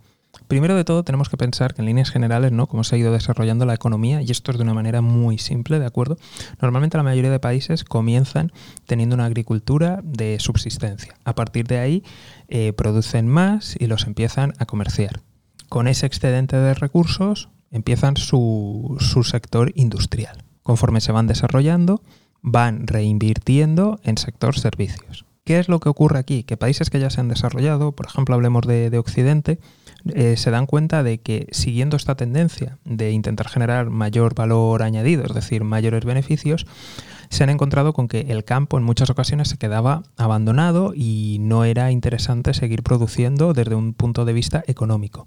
Primero 0.48 0.76
de 0.76 0.84
todo 0.84 1.02
tenemos 1.02 1.28
que 1.28 1.36
pensar 1.36 1.74
que 1.74 1.82
en 1.82 1.86
líneas 1.86 2.10
generales, 2.10 2.52
¿no? 2.52 2.68
Cómo 2.68 2.84
se 2.84 2.94
ha 2.94 2.98
ido 2.98 3.12
desarrollando 3.12 3.66
la 3.66 3.74
economía, 3.74 4.22
y 4.22 4.30
esto 4.30 4.52
es 4.52 4.58
de 4.58 4.62
una 4.62 4.74
manera 4.74 5.00
muy 5.00 5.38
simple, 5.38 5.78
¿de 5.78 5.86
acuerdo? 5.86 6.18
Normalmente 6.60 6.96
la 6.96 7.02
mayoría 7.02 7.30
de 7.30 7.40
países 7.40 7.82
comienzan 7.84 8.52
teniendo 8.86 9.14
una 9.14 9.24
agricultura 9.24 10.00
de 10.04 10.38
subsistencia. 10.38 11.14
A 11.24 11.34
partir 11.34 11.66
de 11.66 11.78
ahí 11.78 12.04
eh, 12.48 12.72
producen 12.74 13.26
más 13.28 13.76
y 13.78 13.86
los 13.86 14.06
empiezan 14.06 14.52
a 14.58 14.66
comerciar. 14.66 15.22
Con 15.68 15.88
ese 15.88 16.06
excedente 16.06 16.56
de 16.56 16.74
recursos 16.74 17.48
empiezan 17.70 18.16
su, 18.16 18.96
su 19.00 19.24
sector 19.24 19.72
industrial. 19.74 20.44
Conforme 20.62 21.00
se 21.00 21.12
van 21.12 21.26
desarrollando, 21.26 22.02
van 22.46 22.86
reinvirtiendo 22.86 23.98
en 24.04 24.16
sector 24.16 24.56
servicios. 24.56 25.26
¿Qué 25.44 25.58
es 25.58 25.68
lo 25.68 25.80
que 25.80 25.88
ocurre 25.88 26.20
aquí? 26.20 26.44
Que 26.44 26.56
países 26.56 26.90
que 26.90 27.00
ya 27.00 27.10
se 27.10 27.20
han 27.20 27.28
desarrollado, 27.28 27.92
por 27.92 28.06
ejemplo, 28.06 28.36
hablemos 28.36 28.64
de, 28.66 28.96
Occidente, 28.98 29.58
eh, 30.14 30.36
se 30.36 30.50
dan 30.52 30.66
cuenta 30.66 31.02
de 31.02 31.18
que 31.18 31.48
siguiendo 31.50 31.96
esta 31.96 32.14
tendencia 32.14 32.78
de 32.84 33.10
intentar 33.10 33.48
generar 33.48 33.90
mayor 33.90 34.34
valor 34.34 34.84
añadido, 34.84 35.24
es 35.24 35.34
decir, 35.34 35.64
mayores 35.64 36.04
beneficios, 36.04 36.66
se 37.28 37.44
han 37.44 37.50
encontrado 37.50 37.92
con 37.92 38.08
que 38.08 38.20
el 38.28 38.44
campo 38.44 38.78
en 38.78 38.84
muchas 38.84 39.10
ocasiones 39.10 39.48
se 39.48 39.56
quedaba 39.56 40.02
abandonado 40.16 40.92
y 40.94 41.38
no 41.40 41.64
era 41.64 41.90
interesante 41.90 42.54
seguir 42.54 42.82
produciendo 42.82 43.52
desde 43.52 43.74
un 43.74 43.94
punto 43.94 44.24
de 44.24 44.32
vista 44.32 44.62
económico. 44.66 45.26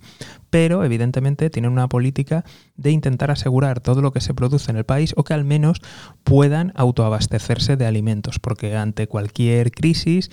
Pero 0.50 0.84
evidentemente 0.84 1.50
tienen 1.50 1.72
una 1.72 1.90
política 1.90 2.44
de 2.76 2.92
intentar 2.92 3.32
asegurar 3.32 3.80
todo 3.80 4.02
lo 4.02 4.12
que 4.12 4.22
se 4.22 4.34
produce 4.34 4.72
en 4.72 4.78
el 4.78 4.86
país 4.86 5.14
o 5.18 5.24
que 5.24 5.34
al 5.34 5.46
menos 5.46 5.82
puedan 6.24 6.74
autoabastecerse 6.76 7.78
de 7.78 7.86
alimentos, 7.86 8.40
porque 8.40 8.76
ante 8.76 9.08
cualquier 9.08 9.72
crisis 9.72 10.30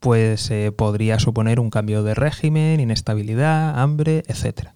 pues 0.00 0.50
eh, 0.50 0.72
podría 0.72 1.18
suponer 1.18 1.60
un 1.60 1.70
cambio 1.70 2.02
de 2.02 2.14
régimen, 2.14 2.80
inestabilidad, 2.80 3.78
hambre, 3.78 4.22
etc. 4.26 4.70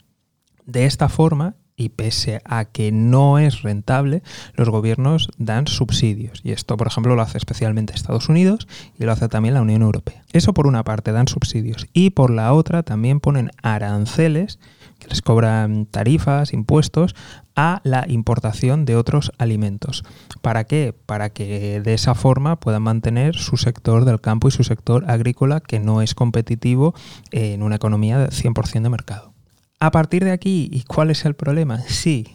De 0.66 0.84
esta 0.84 1.08
forma, 1.08 1.56
y 1.76 1.90
pese 1.90 2.40
a 2.44 2.64
que 2.64 2.92
no 2.92 3.38
es 3.38 3.62
rentable, 3.62 4.22
los 4.54 4.68
gobiernos 4.68 5.28
dan 5.38 5.66
subsidios. 5.66 6.40
Y 6.44 6.52
esto, 6.52 6.76
por 6.76 6.86
ejemplo, 6.86 7.16
lo 7.16 7.22
hace 7.22 7.38
especialmente 7.38 7.94
Estados 7.94 8.28
Unidos 8.28 8.68
y 8.98 9.04
lo 9.04 9.12
hace 9.12 9.28
también 9.28 9.54
la 9.54 9.62
Unión 9.62 9.82
Europea. 9.82 10.22
Eso 10.32 10.54
por 10.54 10.66
una 10.66 10.84
parte, 10.84 11.12
dan 11.12 11.28
subsidios. 11.28 11.86
Y 11.92 12.10
por 12.10 12.30
la 12.30 12.52
otra, 12.52 12.82
también 12.82 13.20
ponen 13.20 13.50
aranceles 13.62 14.58
que 14.98 15.08
les 15.08 15.22
cobran 15.22 15.86
tarifas, 15.86 16.52
impuestos 16.52 17.14
a 17.56 17.80
la 17.84 18.04
importación 18.08 18.84
de 18.84 18.96
otros 18.96 19.32
alimentos. 19.38 20.04
¿Para 20.42 20.64
qué? 20.64 20.94
Para 21.06 21.30
que 21.30 21.80
de 21.80 21.94
esa 21.94 22.14
forma 22.14 22.56
puedan 22.56 22.82
mantener 22.82 23.34
su 23.36 23.56
sector 23.56 24.04
del 24.04 24.20
campo 24.20 24.48
y 24.48 24.52
su 24.52 24.64
sector 24.64 25.04
agrícola 25.10 25.60
que 25.60 25.80
no 25.80 26.02
es 26.02 26.14
competitivo 26.14 26.94
en 27.30 27.62
una 27.62 27.76
economía 27.76 28.18
de 28.18 28.28
100% 28.28 28.82
de 28.82 28.90
mercado. 28.90 29.33
A 29.80 29.90
partir 29.90 30.24
de 30.24 30.32
aquí, 30.32 30.68
¿y 30.72 30.82
cuál 30.84 31.10
es 31.10 31.24
el 31.24 31.34
problema? 31.34 31.82
Sí, 31.86 32.28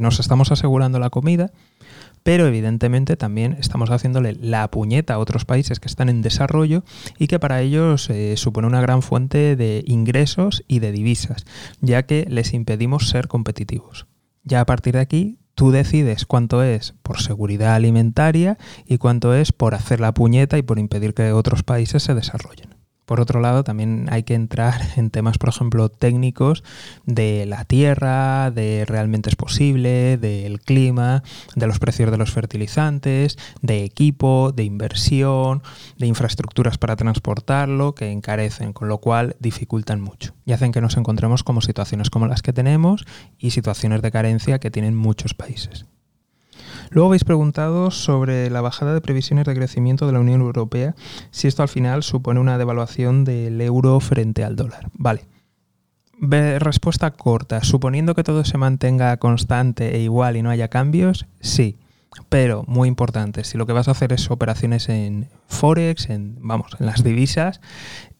nos 0.00 0.20
estamos 0.20 0.52
asegurando 0.52 0.98
la 0.98 1.10
comida, 1.10 1.50
pero 2.22 2.46
evidentemente 2.46 3.16
también 3.16 3.56
estamos 3.60 3.90
haciéndole 3.90 4.34
la 4.34 4.68
puñeta 4.68 5.14
a 5.14 5.18
otros 5.18 5.44
países 5.44 5.78
que 5.78 5.88
están 5.88 6.08
en 6.08 6.22
desarrollo 6.22 6.82
y 7.18 7.28
que 7.28 7.38
para 7.38 7.62
ellos 7.62 8.10
eh, 8.10 8.36
supone 8.36 8.66
una 8.66 8.80
gran 8.80 9.00
fuente 9.00 9.54
de 9.54 9.84
ingresos 9.86 10.64
y 10.66 10.80
de 10.80 10.92
divisas, 10.92 11.46
ya 11.80 12.04
que 12.04 12.26
les 12.28 12.52
impedimos 12.52 13.08
ser 13.08 13.28
competitivos. 13.28 14.06
Ya 14.42 14.60
a 14.60 14.66
partir 14.66 14.94
de 14.94 15.00
aquí 15.00 15.38
tú 15.54 15.70
decides 15.70 16.26
cuánto 16.26 16.62
es 16.62 16.94
por 17.02 17.20
seguridad 17.20 17.74
alimentaria 17.74 18.58
y 18.86 18.98
cuánto 18.98 19.34
es 19.34 19.52
por 19.52 19.74
hacer 19.74 20.00
la 20.00 20.12
puñeta 20.12 20.58
y 20.58 20.62
por 20.62 20.78
impedir 20.78 21.14
que 21.14 21.32
otros 21.32 21.62
países 21.62 22.02
se 22.02 22.14
desarrollen. 22.14 22.75
Por 23.06 23.20
otro 23.20 23.40
lado, 23.40 23.64
también 23.64 24.08
hay 24.10 24.24
que 24.24 24.34
entrar 24.34 24.80
en 24.96 25.10
temas, 25.10 25.38
por 25.38 25.48
ejemplo, 25.48 25.88
técnicos 25.88 26.62
de 27.06 27.46
la 27.46 27.64
tierra, 27.64 28.50
de 28.50 28.84
realmente 28.86 29.30
es 29.30 29.36
posible, 29.36 30.18
del 30.18 30.60
clima, 30.60 31.22
de 31.54 31.66
los 31.66 31.78
precios 31.78 32.10
de 32.10 32.18
los 32.18 32.32
fertilizantes, 32.32 33.38
de 33.62 33.84
equipo, 33.84 34.52
de 34.54 34.64
inversión, 34.64 35.62
de 35.98 36.06
infraestructuras 36.06 36.78
para 36.78 36.96
transportarlo, 36.96 37.94
que 37.94 38.10
encarecen, 38.10 38.72
con 38.72 38.88
lo 38.88 38.98
cual 38.98 39.36
dificultan 39.40 40.00
mucho 40.00 40.34
y 40.44 40.52
hacen 40.52 40.72
que 40.72 40.80
nos 40.80 40.96
encontremos 40.96 41.42
como 41.42 41.60
situaciones 41.60 42.10
como 42.10 42.26
las 42.26 42.42
que 42.42 42.52
tenemos 42.52 43.04
y 43.38 43.50
situaciones 43.50 44.02
de 44.02 44.10
carencia 44.10 44.58
que 44.58 44.70
tienen 44.70 44.96
muchos 44.96 45.34
países. 45.34 45.86
Luego 46.90 47.08
habéis 47.08 47.24
preguntado 47.24 47.90
sobre 47.90 48.50
la 48.50 48.60
bajada 48.60 48.94
de 48.94 49.00
previsiones 49.00 49.44
de 49.46 49.54
crecimiento 49.54 50.06
de 50.06 50.12
la 50.12 50.20
Unión 50.20 50.40
Europea, 50.40 50.94
si 51.30 51.48
esto 51.48 51.62
al 51.62 51.68
final 51.68 52.02
supone 52.02 52.40
una 52.40 52.58
devaluación 52.58 53.24
del 53.24 53.60
euro 53.60 54.00
frente 54.00 54.44
al 54.44 54.56
dólar. 54.56 54.90
Vale. 54.94 55.26
Respuesta 56.20 57.10
corta. 57.10 57.62
Suponiendo 57.62 58.14
que 58.14 58.24
todo 58.24 58.44
se 58.44 58.56
mantenga 58.56 59.16
constante 59.18 59.96
e 59.96 60.00
igual 60.00 60.36
y 60.36 60.42
no 60.42 60.50
haya 60.50 60.68
cambios, 60.68 61.26
sí. 61.40 61.78
Pero, 62.28 62.64
muy 62.66 62.88
importante, 62.88 63.44
si 63.44 63.58
lo 63.58 63.66
que 63.66 63.72
vas 63.72 63.88
a 63.88 63.90
hacer 63.90 64.12
es 64.12 64.30
operaciones 64.30 64.88
en 64.88 65.28
Forex, 65.48 66.08
en, 66.08 66.36
vamos, 66.40 66.72
en 66.80 66.86
las 66.86 67.04
divisas, 67.04 67.60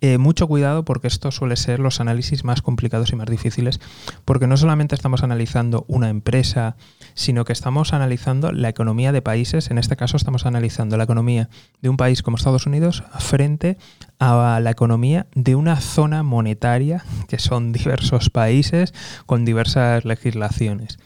eh, 0.02 0.18
mucho 0.18 0.46
cuidado 0.46 0.84
porque 0.84 1.08
esto 1.08 1.30
suele 1.30 1.56
ser 1.56 1.80
los 1.80 2.00
análisis 2.00 2.44
más 2.44 2.60
complicados 2.60 3.12
y 3.12 3.16
más 3.16 3.28
difíciles, 3.28 3.80
porque 4.26 4.46
no 4.46 4.58
solamente 4.58 4.94
estamos 4.94 5.22
analizando 5.22 5.86
una 5.88 6.10
empresa, 6.10 6.76
sino 7.14 7.46
que 7.46 7.54
estamos 7.54 7.94
analizando 7.94 8.52
la 8.52 8.68
economía 8.68 9.12
de 9.12 9.22
países, 9.22 9.70
en 9.70 9.78
este 9.78 9.96
caso 9.96 10.18
estamos 10.18 10.44
analizando 10.44 10.98
la 10.98 11.04
economía 11.04 11.48
de 11.80 11.88
un 11.88 11.96
país 11.96 12.22
como 12.22 12.36
Estados 12.36 12.66
Unidos 12.66 13.02
frente 13.18 13.78
a 14.18 14.60
la 14.60 14.70
economía 14.70 15.26
de 15.34 15.54
una 15.54 15.80
zona 15.80 16.22
monetaria, 16.22 17.02
que 17.28 17.38
son 17.38 17.72
diversos 17.72 18.28
países 18.28 18.92
con 19.24 19.46
diversas 19.46 20.04
legislaciones. 20.04 20.98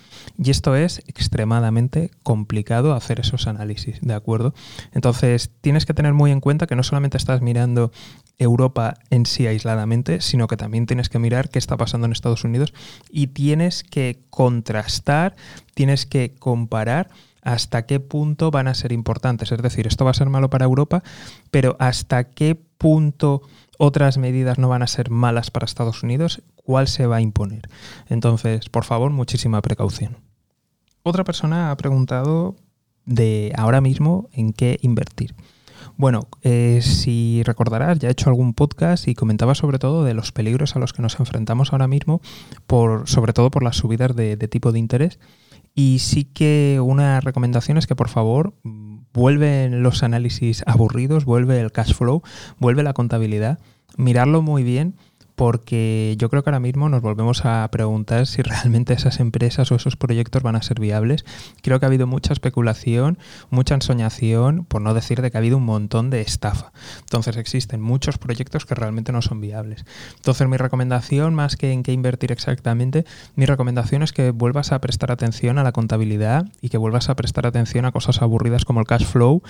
Y 0.43 0.51
esto 0.51 0.75
es 0.75 1.03
extremadamente 1.07 2.11
complicado 2.23 2.95
hacer 2.95 3.21
esos 3.21 3.47
análisis, 3.47 4.01
¿de 4.01 4.15
acuerdo? 4.15 4.55
Entonces, 4.93 5.51
tienes 5.61 5.85
que 5.85 5.93
tener 5.93 6.15
muy 6.15 6.31
en 6.31 6.41
cuenta 6.41 6.67
que 6.67 6.77
no 6.77 6.83
solamente 6.83 7.19
estás 7.19 7.43
mirando 7.43 7.93
Europa 8.39 8.95
en 9.11 9.27
sí 9.27 9.47
aisladamente, 9.47 10.23
sino 10.23 10.47
que 10.47 10.57
también 10.57 10.87
tienes 10.87 11.11
que 11.11 11.19
mirar 11.19 11.51
qué 11.51 11.59
está 11.59 11.77
pasando 11.77 12.07
en 12.07 12.13
Estados 12.13 12.43
Unidos 12.43 12.73
y 13.11 13.27
tienes 13.27 13.85
que 13.85 14.23
contrastar, 14.31 15.37
tienes 15.75 16.07
que 16.07 16.35
comparar 16.39 17.11
hasta 17.43 17.85
qué 17.85 18.01
punto 18.01 18.51
van 18.51 18.67
a 18.67 18.75
ser 18.75 18.93
importantes. 18.93 19.53
Es 19.53 19.61
decir, 19.61 19.87
esto 19.87 20.07
va 20.07 20.13
a 20.13 20.15
ser 20.15 20.31
malo 20.31 20.49
para 20.49 20.65
Europa, 20.65 21.03
pero 21.51 21.77
hasta 21.79 22.25
qué 22.25 22.55
punto 22.55 23.43
otras 23.77 24.17
medidas 24.17 24.59
no 24.59 24.71
van 24.71 24.83
a 24.83 24.87
ser 24.87 25.11
malas 25.11 25.51
para 25.51 25.67
Estados 25.67 26.03
Unidos, 26.03 26.43
cuál 26.57 26.89
se 26.89 27.07
va 27.07 27.17
a 27.17 27.21
imponer. 27.21 27.69
Entonces, 28.09 28.71
por 28.71 28.85
favor, 28.85 29.11
muchísima 29.11 29.61
precaución. 29.61 30.30
Otra 31.03 31.25
persona 31.25 31.71
ha 31.71 31.77
preguntado 31.77 32.57
de 33.07 33.53
ahora 33.57 33.81
mismo 33.81 34.29
en 34.33 34.53
qué 34.53 34.79
invertir. 34.83 35.35
Bueno, 35.97 36.29
eh, 36.43 36.81
si 36.83 37.43
recordarás, 37.45 37.99
ya 37.99 38.09
he 38.09 38.13
hecho 38.13 38.31
algún 38.31 38.55
podcast 38.55 39.09
y 39.09 39.15
comentaba 39.15 39.55
sobre 39.55 39.79
todo 39.79 40.05
de 40.05 40.15
los 40.15 40.33
peligros 40.33 40.77
a 40.77 40.79
los 40.79 40.93
que 40.93 41.03
nos 41.03 41.19
enfrentamos 41.19 41.73
ahora 41.73 41.89
mismo, 41.89 42.21
por, 42.67 43.09
sobre 43.09 43.33
todo 43.33 43.51
por 43.51 43.63
las 43.63 43.77
subidas 43.77 44.15
de, 44.15 44.37
de 44.37 44.49
tipo 44.49 44.73
de 44.73 44.79
interés. 44.79 45.19
Y 45.75 45.99
sí 46.01 46.25
que 46.25 46.81
una 46.83 47.21
recomendación 47.21 47.79
es 47.79 47.87
que 47.87 47.97
por 47.97 48.09
favor 48.09 48.55
vuelven 49.13 49.83
los 49.83 50.03
análisis 50.03 50.63
aburridos, 50.67 51.25
vuelve 51.25 51.61
el 51.61 51.73
cash 51.73 51.95
flow, 51.95 52.23
vuelve 52.59 52.83
la 52.83 52.93
contabilidad, 52.93 53.59
mirarlo 53.97 54.43
muy 54.43 54.63
bien 54.63 54.97
porque 55.41 56.17
yo 56.19 56.29
creo 56.29 56.45
que 56.45 56.51
ahora 56.51 56.61
mismo 56.61 56.91
nos 56.91 57.01
volvemos 57.01 57.47
a 57.47 57.67
preguntar 57.73 58.27
si 58.27 58.43
realmente 58.43 58.93
esas 58.93 59.21
empresas 59.21 59.73
o 59.73 59.75
esos 59.75 59.97
proyectos 59.97 60.43
van 60.43 60.55
a 60.55 60.61
ser 60.61 60.81
viables. 60.81 61.25
Creo 61.63 61.81
que 61.81 61.87
ha 61.87 61.89
habido 61.89 62.07
mucha 62.07 62.35
especulación, 62.35 63.17
mucha 63.49 63.75
ensoñación, 63.75 64.67
por 64.67 64.83
no 64.83 64.93
decir 64.93 65.23
de 65.23 65.31
que 65.31 65.39
ha 65.39 65.41
habido 65.41 65.57
un 65.57 65.65
montón 65.65 66.11
de 66.11 66.21
estafa. 66.21 66.73
Entonces 66.99 67.39
existen 67.39 67.81
muchos 67.81 68.19
proyectos 68.19 68.67
que 68.67 68.75
realmente 68.75 69.13
no 69.13 69.23
son 69.23 69.41
viables. 69.41 69.87
Entonces 70.17 70.47
mi 70.47 70.59
recomendación, 70.59 71.35
más 71.35 71.57
que 71.57 71.73
en 71.73 71.85
qué 71.85 71.95
invertir 71.95 72.33
exactamente, 72.33 73.07
mi 73.35 73.47
recomendación 73.47 74.03
es 74.03 74.13
que 74.13 74.33
vuelvas 74.33 74.73
a 74.73 74.81
prestar 74.83 75.11
atención 75.11 75.57
a 75.57 75.63
la 75.63 75.73
contabilidad 75.73 76.49
y 76.61 76.69
que 76.69 76.77
vuelvas 76.77 77.09
a 77.09 77.17
prestar 77.17 77.47
atención 77.47 77.87
a 77.87 77.93
cosas 77.93 78.21
aburridas 78.21 78.67
como 78.67 78.81
el 78.81 78.87
cash 78.87 79.07
flow, 79.07 79.43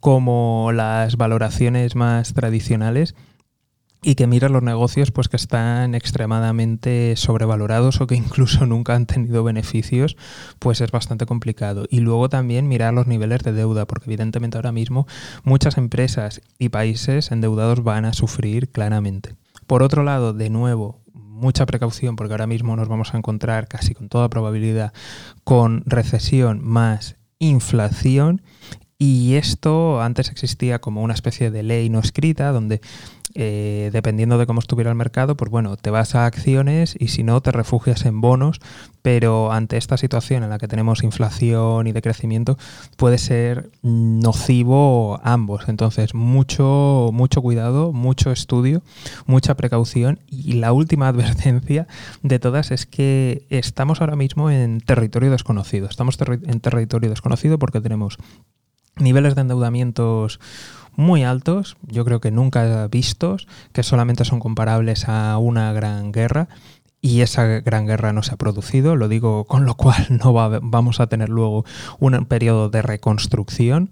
como 0.00 0.70
las 0.72 1.18
valoraciones 1.18 1.96
más 1.96 2.32
tradicionales 2.32 3.14
y 4.04 4.16
que 4.16 4.26
mira 4.26 4.50
los 4.50 4.62
negocios 4.62 5.10
pues 5.10 5.28
que 5.28 5.36
están 5.36 5.94
extremadamente 5.94 7.16
sobrevalorados 7.16 8.00
o 8.00 8.06
que 8.06 8.14
incluso 8.14 8.66
nunca 8.66 8.94
han 8.94 9.06
tenido 9.06 9.42
beneficios, 9.42 10.16
pues 10.58 10.82
es 10.82 10.90
bastante 10.90 11.24
complicado. 11.24 11.86
Y 11.88 12.00
luego 12.00 12.28
también 12.28 12.68
mirar 12.68 12.92
los 12.92 13.06
niveles 13.06 13.42
de 13.42 13.52
deuda, 13.52 13.86
porque 13.86 14.06
evidentemente 14.06 14.58
ahora 14.58 14.72
mismo 14.72 15.06
muchas 15.42 15.78
empresas 15.78 16.42
y 16.58 16.68
países 16.68 17.32
endeudados 17.32 17.82
van 17.82 18.04
a 18.04 18.12
sufrir 18.12 18.70
claramente. 18.70 19.36
Por 19.66 19.82
otro 19.82 20.02
lado, 20.02 20.34
de 20.34 20.50
nuevo, 20.50 21.00
mucha 21.14 21.64
precaución 21.64 22.14
porque 22.14 22.34
ahora 22.34 22.46
mismo 22.46 22.76
nos 22.76 22.88
vamos 22.88 23.14
a 23.14 23.18
encontrar 23.18 23.68
casi 23.68 23.94
con 23.94 24.08
toda 24.08 24.28
probabilidad 24.28 24.92
con 25.42 25.82
recesión 25.86 26.60
más 26.62 27.16
inflación 27.38 28.42
y 28.98 29.34
esto 29.34 30.00
antes 30.00 30.30
existía 30.30 30.80
como 30.80 31.02
una 31.02 31.14
especie 31.14 31.50
de 31.50 31.64
ley 31.64 31.90
no 31.90 31.98
escrita 31.98 32.52
donde 32.52 32.80
eh, 33.34 33.90
dependiendo 33.92 34.38
de 34.38 34.46
cómo 34.46 34.60
estuviera 34.60 34.90
el 34.90 34.96
mercado, 34.96 35.36
pues 35.36 35.50
bueno, 35.50 35.76
te 35.76 35.90
vas 35.90 36.14
a 36.14 36.26
acciones 36.26 36.96
y 36.98 37.08
si 37.08 37.24
no, 37.24 37.40
te 37.40 37.50
refugias 37.50 38.04
en 38.06 38.20
bonos, 38.20 38.60
pero 39.02 39.52
ante 39.52 39.76
esta 39.76 39.96
situación 39.96 40.44
en 40.44 40.50
la 40.50 40.58
que 40.58 40.68
tenemos 40.68 41.02
inflación 41.02 41.86
y 41.86 41.92
decrecimiento, 41.92 42.56
puede 42.96 43.18
ser 43.18 43.70
nocivo 43.82 45.20
ambos. 45.24 45.68
Entonces, 45.68 46.14
mucho, 46.14 47.10
mucho 47.12 47.42
cuidado, 47.42 47.92
mucho 47.92 48.30
estudio, 48.30 48.82
mucha 49.26 49.56
precaución 49.56 50.20
y 50.28 50.54
la 50.54 50.72
última 50.72 51.08
advertencia 51.14 51.88
de 52.22 52.38
todas 52.38 52.70
es 52.70 52.86
que 52.86 53.46
estamos 53.50 54.00
ahora 54.00 54.16
mismo 54.16 54.50
en 54.50 54.80
territorio 54.80 55.30
desconocido. 55.30 55.88
Estamos 55.88 56.18
en 56.20 56.60
territorio 56.60 57.10
desconocido 57.10 57.58
porque 57.58 57.80
tenemos 57.80 58.18
niveles 58.96 59.34
de 59.34 59.42
endeudamientos 59.42 60.40
muy 60.96 61.24
altos, 61.24 61.76
yo 61.82 62.04
creo 62.04 62.20
que 62.20 62.30
nunca 62.30 62.86
vistos, 62.88 63.48
que 63.72 63.82
solamente 63.82 64.24
son 64.24 64.40
comparables 64.40 65.08
a 65.08 65.38
una 65.38 65.72
gran 65.72 66.12
guerra 66.12 66.48
y 67.00 67.20
esa 67.20 67.44
gran 67.60 67.86
guerra 67.86 68.12
no 68.12 68.22
se 68.22 68.32
ha 68.32 68.38
producido, 68.38 68.96
lo 68.96 69.08
digo 69.08 69.44
con 69.44 69.66
lo 69.66 69.74
cual 69.74 70.06
no 70.08 70.32
vamos 70.32 71.00
a 71.00 71.06
tener 71.06 71.28
luego 71.28 71.64
un 71.98 72.24
periodo 72.24 72.70
de 72.70 72.82
reconstrucción. 72.82 73.90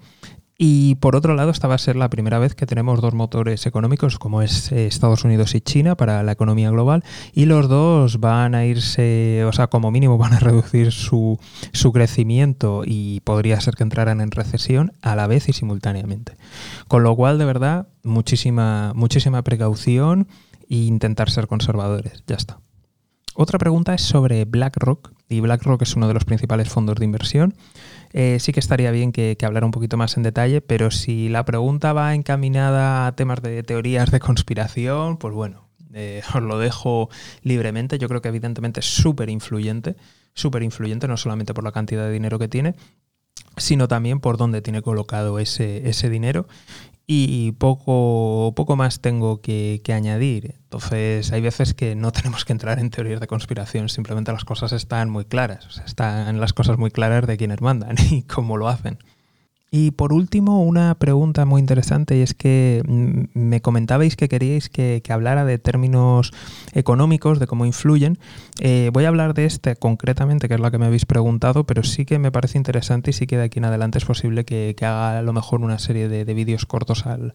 Y 0.64 0.95
por 0.95 1.16
otro 1.16 1.35
lado, 1.35 1.50
esta 1.50 1.66
va 1.66 1.75
a 1.75 1.78
ser 1.78 1.97
la 1.97 2.09
primera 2.09 2.38
vez 2.38 2.54
que 2.54 2.66
tenemos 2.66 3.00
dos 3.00 3.14
motores 3.14 3.66
económicos 3.66 4.21
como 4.21 4.42
es 4.42 4.71
eh, 4.71 4.87
Estados 4.87 5.25
Unidos 5.25 5.57
y 5.57 5.61
China 5.61 5.97
para 5.97 6.23
la 6.23 6.31
economía 6.31 6.71
global 6.71 7.02
y 7.33 7.47
los 7.47 7.69
dos 7.69 8.21
van 8.21 8.54
a 8.54 8.64
irse, 8.64 9.45
o 9.45 9.52
sea, 9.52 9.66
como 9.66 9.90
mínimo 9.90 10.19
van 10.19 10.35
a 10.35 10.38
reducir 10.38 10.92
su, 10.92 11.40
su 11.73 11.92
crecimiento 11.92 12.83
y 12.87 13.23
podría 13.25 13.61
ser 13.61 13.75
que 13.75 13.83
entraran 13.83 14.21
en 14.21 14.31
recesión 14.31 14.92
a 15.02 15.16
la 15.16 15.26
vez 15.26 15.49
y 15.49 15.52
simultáneamente. 15.52 16.37
Con 16.87 17.02
lo 17.02 17.16
cual, 17.16 17.38
de 17.38 17.45
verdad, 17.45 17.88
muchísima, 18.04 18.92
muchísima 18.95 19.42
precaución 19.42 20.28
e 20.71 20.76
intentar 20.76 21.28
ser 21.28 21.49
conservadores. 21.49 22.23
Ya 22.28 22.37
está. 22.37 22.61
Otra 23.35 23.59
pregunta 23.59 23.95
es 23.95 24.02
sobre 24.02 24.45
BlackRock, 24.45 25.11
y 25.28 25.40
BlackRock 25.40 25.83
es 25.83 25.97
uno 25.97 26.07
de 26.07 26.14
los 26.14 26.25
principales 26.25 26.69
fondos 26.69 26.97
de 26.97 27.04
inversión. 27.04 27.54
Eh, 28.12 28.38
sí 28.40 28.52
que 28.52 28.61
estaría 28.61 28.90
bien 28.90 29.12
que, 29.12 29.37
hablara 29.42 29.66
un 29.66 29.73
poquito 29.73 29.97
más 29.97 30.16
en 30.16 30.23
detalle, 30.23 30.61
pero 30.61 30.90
si 30.90 31.28
la 31.28 31.45
pregunta 31.45 31.92
va 31.92 32.14
encaminada 32.14 33.07
a 33.07 33.16
temas 33.16 33.42
de 33.42 33.62
teorías 33.62 34.11
de 34.11 34.21
conspiración, 34.21 35.16
pues 35.16 35.35
bueno, 35.35 35.69
eh, 35.95 36.23
os 36.35 36.42
lo 36.42 36.59
dejo 36.59 37.09
libremente. 37.42 37.99
Yo 37.99 38.09
creo 38.09 38.23
que 38.23 38.28
evidentemente 38.28 38.81
es 38.81 38.87
súper 38.87 39.31
influyente, 39.31 39.97
súper 40.35 40.62
influyente, 40.62 41.09
no 41.09 41.16
solamente 41.16 41.54
por 41.54 41.64
la 41.64 41.73
cantidad 41.73 42.04
de 42.04 42.12
dinero 42.12 42.38
que 42.38 42.49
tiene, 42.49 42.75
sino 43.57 43.88
también 43.88 44.21
por 44.21 44.37
dónde 44.37 44.62
tiene 44.62 44.83
colocado 44.83 45.38
ese, 45.38 45.88
ese 45.88 46.09
dinero 46.09 46.47
y 47.06 47.52
poco, 47.52 48.52
poco 48.54 48.76
más 48.76 49.00
tengo 49.00 49.40
que, 49.40 49.80
añadir. 49.88 50.54
Entonces, 50.64 51.32
hay 51.32 51.40
veces 51.40 51.75
que 51.75 51.94
no 51.94 52.12
tenemos 52.12 52.44
que 52.44 52.52
entrar 52.52 52.78
en 52.78 52.90
teorías 52.90 53.21
de 53.21 53.26
conspiración, 53.26 53.88
simplemente 53.88 54.32
las 54.32 54.44
cosas 54.44 54.73
están 54.73 55.11
muy 55.11 55.25
claras, 55.25 55.82
están 55.85 56.40
las 56.40 56.52
cosas 56.52 56.78
muy 56.78 56.90
claras 56.90 57.26
de 57.26 57.37
quienes 57.37 57.61
mandan 57.61 57.97
y 58.11 58.23
cómo 58.23 58.56
lo 58.56 58.68
hacen. 58.68 58.99
Y 59.75 59.93
por 59.93 60.12
último, 60.12 60.62
una 60.62 60.95
pregunta 60.97 61.47
muy 61.47 61.59
interesante 61.59 62.19
y 62.19 62.21
es 62.21 62.35
que 62.35 62.83
mm, 62.87 63.23
me 63.33 63.62
comentabais 63.62 64.17
que 64.17 64.29
queríais 64.29 64.69
que, 64.69 65.02
hablara 65.09 65.47
de 65.47 65.59
términos 65.59 66.31
económicos, 66.75 67.38
de 67.38 67.47
cómo 67.47 67.64
influyen. 67.64 68.19
Eh, 68.61 68.91
voy 68.93 69.07
a 69.07 69.09
hablar 69.09 69.33
de 69.33 69.47
este 69.47 69.75
concretamente, 69.76 70.47
que 70.47 70.55
es 70.55 70.61
la 70.61 70.71
que 70.71 70.76
me 70.76 70.85
habéis 70.85 71.07
preguntado, 71.07 71.64
pero 71.64 71.85
sí 71.85 72.05
que 72.05 72.19
me 72.19 72.31
parece 72.31 72.59
interesante 72.59 73.11
y 73.11 73.12
sí 73.14 73.26
que 73.26 73.38
de 73.38 73.45
aquí 73.45 73.61
en 73.61 73.64
adelante 73.64 73.97
es 73.97 74.05
posible 74.05 74.45
que, 74.45 74.76
haga 74.83 75.19
a 75.19 75.23
lo 75.23 75.33
mejor 75.33 75.62
una 75.62 75.79
serie 75.79 76.07
de, 76.07 76.35
vídeos 76.35 76.67
cortos 76.67 77.07
al, 77.07 77.33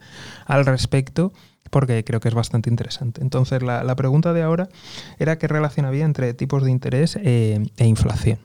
respecto 0.66 1.34
porque 1.72 2.04
creo 2.04 2.20
que 2.20 2.28
es 2.28 2.36
bastante 2.36 2.70
interesante. 2.70 3.22
Entonces, 3.22 3.64
la, 3.64 3.96
pregunta 3.96 4.34
de 4.34 4.44
ahora 4.44 4.70
era 5.18 5.40
qué 5.40 5.48
relación 5.48 5.88
había 5.88 6.06
entre 6.06 6.36
tipos 6.36 6.64
de 6.64 6.70
interés 6.70 7.18
eh, 7.20 7.66
e 7.78 7.88
inflación. 7.88 8.38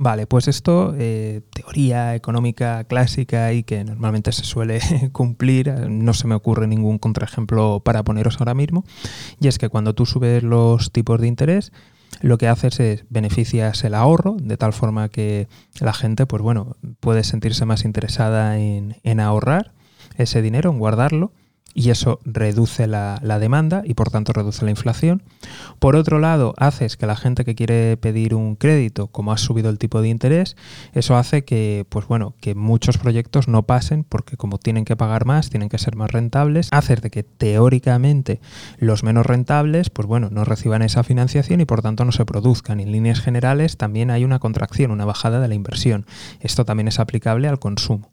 Vale, 0.00 0.28
pues 0.28 0.46
esto, 0.46 0.94
eh, 0.96 1.40
teoría 1.52 2.14
económica 2.14 2.84
clásica 2.84 3.52
y 3.52 3.64
que 3.64 3.82
normalmente 3.82 4.30
se 4.30 4.44
suele 4.44 4.80
cumplir, 5.12 5.72
no 5.90 6.14
se 6.14 6.28
me 6.28 6.36
ocurre 6.36 6.68
ningún 6.68 6.98
contraejemplo 6.98 7.82
para 7.84 8.04
poneros 8.04 8.36
ahora 8.38 8.54
mismo, 8.54 8.84
y 9.40 9.48
es 9.48 9.58
que 9.58 9.68
cuando 9.68 9.96
tú 9.96 10.06
subes 10.06 10.44
los 10.44 10.92
tipos 10.92 11.20
de 11.20 11.26
interés, 11.26 11.72
lo 12.20 12.38
que 12.38 12.46
haces 12.46 12.78
es 12.78 13.04
beneficias 13.10 13.82
el 13.82 13.94
ahorro, 13.94 14.36
de 14.40 14.56
tal 14.56 14.72
forma 14.72 15.08
que 15.08 15.48
la 15.80 15.92
gente, 15.92 16.26
pues 16.26 16.42
bueno, 16.44 16.76
puede 17.00 17.24
sentirse 17.24 17.64
más 17.64 17.84
interesada 17.84 18.56
en, 18.56 18.98
en 19.02 19.18
ahorrar 19.18 19.72
ese 20.16 20.42
dinero, 20.42 20.70
en 20.70 20.78
guardarlo, 20.78 21.32
y 21.78 21.90
eso 21.90 22.18
reduce 22.24 22.88
la, 22.88 23.20
demanda 23.38 23.82
y 23.84 23.94
por 23.94 24.10
tanto 24.10 24.32
reduce 24.32 24.64
la 24.64 24.72
inflación. 24.72 25.22
Por 25.78 25.94
otro 25.94 26.18
lado, 26.18 26.52
haces 26.56 26.96
que 26.96 27.06
la 27.06 27.14
gente 27.14 27.44
que 27.44 27.54
quiere 27.54 27.96
pedir 27.96 28.34
un 28.34 28.56
crédito, 28.56 29.06
como 29.06 29.30
ha 29.30 29.38
subido 29.38 29.70
el 29.70 29.78
tipo 29.78 30.02
de 30.02 30.08
interés, 30.08 30.56
eso 30.92 31.16
hace 31.16 31.44
que, 31.44 31.86
pues 31.88 32.08
bueno, 32.08 32.34
que 32.40 32.56
muchos 32.56 32.98
proyectos 32.98 33.46
no 33.46 33.62
pasen 33.62 34.02
porque 34.02 34.36
como 34.36 34.58
tienen 34.58 34.84
que 34.84 34.96
pagar 34.96 35.24
más, 35.24 35.50
tienen 35.50 35.68
que 35.68 35.78
ser 35.78 35.94
más 35.94 36.10
rentables, 36.10 36.68
haces 36.72 37.00
de 37.00 37.10
que 37.10 37.22
teóricamente 37.22 38.40
los 38.80 39.04
menos 39.04 39.24
rentables, 39.24 39.88
pues 39.88 40.08
bueno, 40.08 40.30
no 40.32 40.44
reciban 40.44 40.82
esa 40.82 41.04
financiación 41.04 41.60
y 41.60 41.64
por 41.64 41.80
tanto 41.80 42.04
no 42.04 42.10
se 42.10 42.24
produzcan. 42.24 42.80
En 42.80 42.90
líneas 42.90 43.20
generales 43.20 43.76
también 43.76 44.10
hay 44.10 44.24
una 44.24 44.40
contracción, 44.40 44.90
una 44.90 45.04
bajada 45.04 45.38
de 45.38 45.46
la 45.46 45.54
inversión. 45.54 46.06
Esto 46.40 46.64
también 46.64 46.88
es 46.88 46.98
aplicable 46.98 47.46
al 47.46 47.60
consumo. 47.60 48.10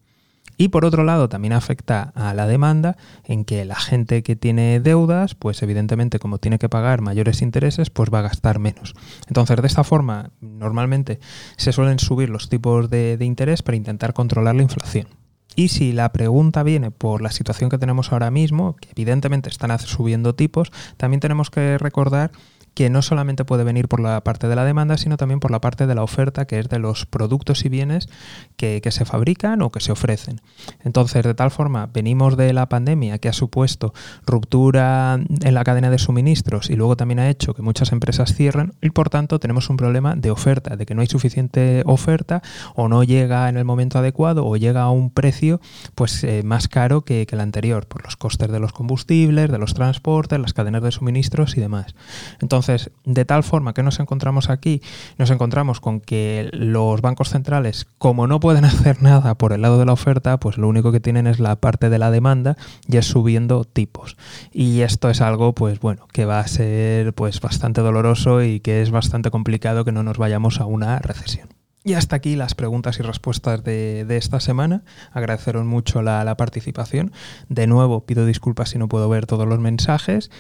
Y 0.57 0.69
por 0.69 0.85
otro 0.85 1.03
lado 1.03 1.29
también 1.29 1.53
afecta 1.53 2.13
a 2.15 2.33
la 2.33 2.47
demanda 2.47 2.97
en 3.25 3.45
que 3.45 3.65
la 3.65 3.75
gente 3.75 4.24
que 4.24 4.35
tiene 4.35 4.79
deudas, 4.79 5.35
pues 5.35 5.62
evidentemente 5.62 6.19
como 6.19 6.38
tiene 6.38 6.59
que 6.59 6.69
pagar 6.69 7.01
mayores 7.01 7.41
intereses, 7.41 7.89
pues 7.89 8.09
va 8.13 8.19
a 8.19 8.24
gastar 8.24 8.59
menos. 8.59 8.93
Entonces 9.27 9.62
de 9.62 9.67
esta 9.67 9.83
forma 9.83 10.31
normalmente 10.39 11.20
se 11.57 11.72
suelen 11.72 12.00
subir 12.00 12.29
los 12.29 12.50
tipos 12.50 12.89
de, 12.89 13.18
interés 13.22 13.63
para 13.63 13.75
intentar 13.75 14.13
controlar 14.13 14.55
la 14.55 14.63
inflación. 14.63 15.07
Y 15.55 15.70
si 15.70 15.94
la 15.94 16.11
pregunta 16.11 16.63
viene 16.63 16.91
por 16.91 17.22
la 17.22 17.31
situación 17.31 17.70
que 17.70 17.77
tenemos 17.77 18.11
ahora 18.11 18.29
mismo, 18.29 18.75
que 18.75 18.89
evidentemente 18.91 19.50
están 19.50 19.77
subiendo 19.79 20.35
tipos, 20.35 20.72
también 20.98 21.22
tenemos 21.22 21.50
que 21.50 21.77
recordar 21.77 22.31
que 22.75 22.90
no 22.90 23.01
solamente 23.01 23.46
puede 23.46 23.64
venir 23.64 23.88
por 23.88 24.01
la 24.01 24.22
parte 24.24 24.48
de 24.48 24.55
la 24.55 24.66
demanda, 24.66 24.98
sino 24.98 25.16
también 25.16 25.40
por 25.40 25.50
la 25.50 25.61
parte 25.61 25.88
de 25.88 25.96
la 25.96 26.03
oferta, 26.03 26.46
que 26.46 26.59
es 26.59 26.70
de 26.70 26.77
los 26.77 27.05
productos 27.05 27.64
y 27.66 27.70
bienes 27.70 28.09
que, 28.57 28.81
se 28.85 29.05
fabrican 29.05 29.61
o 29.61 29.72
que 29.72 29.79
se 29.79 29.92
ofrecen. 29.92 30.42
Entonces, 30.83 31.24
de 31.24 31.33
tal 31.33 31.51
forma, 31.51 31.90
venimos 31.92 32.38
de 32.38 32.53
la 32.53 32.70
pandemia 32.70 33.18
que 33.18 33.29
ha 33.29 33.33
supuesto 33.33 33.94
ruptura 34.25 35.20
en 35.42 35.53
la 35.53 35.64
cadena 35.64 35.90
de 35.90 35.98
suministros 35.98 36.70
y 36.70 36.75
luego 36.75 36.96
también 36.96 37.20
ha 37.20 37.29
hecho 37.29 37.53
que 37.53 37.61
muchas 37.61 37.92
empresas 37.92 38.35
cierren 38.35 38.74
y 38.81 38.92
por 38.92 39.09
tanto 39.09 39.40
tenemos 39.40 39.70
un 39.70 39.77
problema 39.77 40.16
de 40.16 40.29
oferta, 40.29 40.75
de 40.75 40.85
que 40.85 40.94
no 40.94 41.01
hay 41.01 41.07
suficiente 41.07 41.81
oferta 41.85 42.42
o 42.75 42.90
no 42.90 43.03
llega 43.03 43.50
en 43.50 43.57
el 43.57 43.66
momento 43.66 44.00
adecuado 44.00 44.46
o 44.46 44.57
llega 44.57 44.83
a 44.83 44.92
un 44.92 45.09
precio 45.09 45.61
pues 45.96 46.24
eh, 46.24 46.44
más 46.44 46.68
caro 46.68 47.05
que, 47.05 47.25
que 47.25 47.35
el 47.35 47.42
anterior 47.42 47.88
por 47.88 48.03
los 48.03 48.18
costes 48.18 48.51
de 48.51 48.59
los 48.59 48.74
combustibles, 48.74 49.50
de 49.50 49.57
los 49.57 49.74
transportes, 49.74 50.40
las 50.40 50.53
cadenas 50.53 50.83
de 50.83 50.92
suministros 50.92 51.57
y 51.57 51.61
demás. 51.61 51.96
Entonces, 52.42 52.64
entonces, 52.65 52.91
de 53.03 53.25
tal 53.25 53.43
forma 53.43 53.73
que 53.73 53.83
nos 53.83 53.99
encontramos 53.99 54.49
aquí, 54.49 54.81
nos 55.19 55.29
encontramos 55.29 55.79
con 55.79 55.99
que 55.99 56.49
los 56.51 57.01
bancos 57.01 57.29
centrales, 57.29 57.85
como 57.99 58.25
no 58.25 58.39
pueden 58.39 58.65
hacer 58.65 59.03
nada 59.03 59.35
por 59.35 59.53
el 59.53 59.61
lado 59.61 59.77
de 59.77 59.85
la 59.85 59.93
oferta, 59.93 60.39
pues 60.39 60.57
lo 60.57 60.67
único 60.67 60.91
que 60.91 60.99
tienen 60.99 61.27
es 61.27 61.39
la 61.39 61.57
parte 61.57 61.89
de 61.89 61.99
la 61.99 62.09
demanda 62.09 62.57
y 62.87 62.97
es 62.97 63.05
subiendo 63.05 63.65
tipos. 63.65 64.17
Y 64.51 64.81
esto 64.81 65.11
es 65.11 65.21
algo, 65.21 65.53
pues 65.53 65.79
bueno, 65.79 66.07
que 66.11 66.25
va 66.25 66.39
a 66.39 66.47
ser 66.47 67.13
pues 67.13 67.39
bastante 67.39 67.81
doloroso 67.81 68.41
y 68.41 68.59
que 68.59 68.81
es 68.81 68.89
bastante 68.89 69.29
complicado 69.29 69.85
que 69.85 69.91
no 69.91 70.01
nos 70.01 70.17
vayamos 70.17 70.59
a 70.59 70.65
una 70.65 70.97
recesión. 70.97 71.49
Y 71.83 71.93
hasta 71.93 72.15
aquí 72.15 72.35
las 72.35 72.55
preguntas 72.55 72.97
y 72.97 73.03
respuestas 73.03 73.63
de, 73.63 74.07
esta 74.09 74.39
semana. 74.39 74.83
Agradeceros 75.11 75.65
mucho 75.65 76.01
la, 76.01 76.23
la 76.23 76.35
participación. 76.35 77.11
De 77.47 77.67
nuevo, 77.67 78.07
pido 78.07 78.25
disculpas 78.25 78.69
si 78.69 78.79
no 78.79 78.87
puedo 78.87 79.07
ver 79.07 79.27
todos 79.27 79.47
los 79.47 79.59
mensajes. 79.59 80.31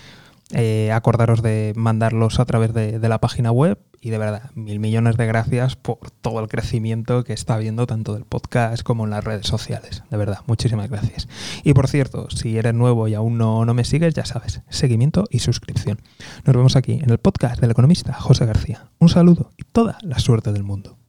Eh, 0.51 0.91
acordaros 0.91 1.41
de 1.41 1.73
mandarlos 1.75 2.39
a 2.39 2.45
través 2.45 2.71
de, 2.71 2.99
la 2.99 3.19
página 3.19 3.51
web 3.51 3.79
y 3.99 4.11
de 4.11 4.19
verdad, 4.19 4.51
mil 4.53 4.79
millones 4.79 5.17
de 5.17 5.25
gracias 5.25 5.75
por 5.75 6.11
todo 6.21 6.39
el 6.39 6.47
crecimiento 6.47 7.23
que 7.23 7.33
está 7.33 7.55
habiendo 7.55 7.87
tanto 7.87 8.13
del 8.13 8.25
podcast 8.25 8.83
como 8.83 9.05
en 9.05 9.09
las 9.09 9.23
redes 9.23 9.47
sociales. 9.47 10.03
De 10.11 10.17
verdad, 10.17 10.41
muchísimas 10.45 10.87
gracias. 10.89 11.27
Y 11.63 11.73
por 11.73 11.87
cierto, 11.87 12.29
si 12.29 12.59
eres 12.59 12.75
nuevo 12.75 13.07
y 13.07 13.15
aún 13.15 13.39
no, 13.39 13.65
no 13.65 13.73
me 13.73 13.85
sigues, 13.85 14.13
ya 14.13 14.25
sabes, 14.25 14.61
seguimiento 14.69 15.25
y 15.31 15.39
suscripción. 15.39 15.99
Nos 16.45 16.55
vemos 16.55 16.75
aquí 16.75 16.99
en 17.01 17.09
el 17.09 17.17
podcast 17.17 17.59
del 17.59 17.71
economista 17.71 18.13
José 18.13 18.45
García. 18.45 18.91
Un 18.99 19.09
saludo 19.09 19.51
y 19.57 19.63
toda 19.63 19.97
la 20.03 20.19
suerte 20.19 20.53
del 20.53 20.63
mundo. 20.63 20.99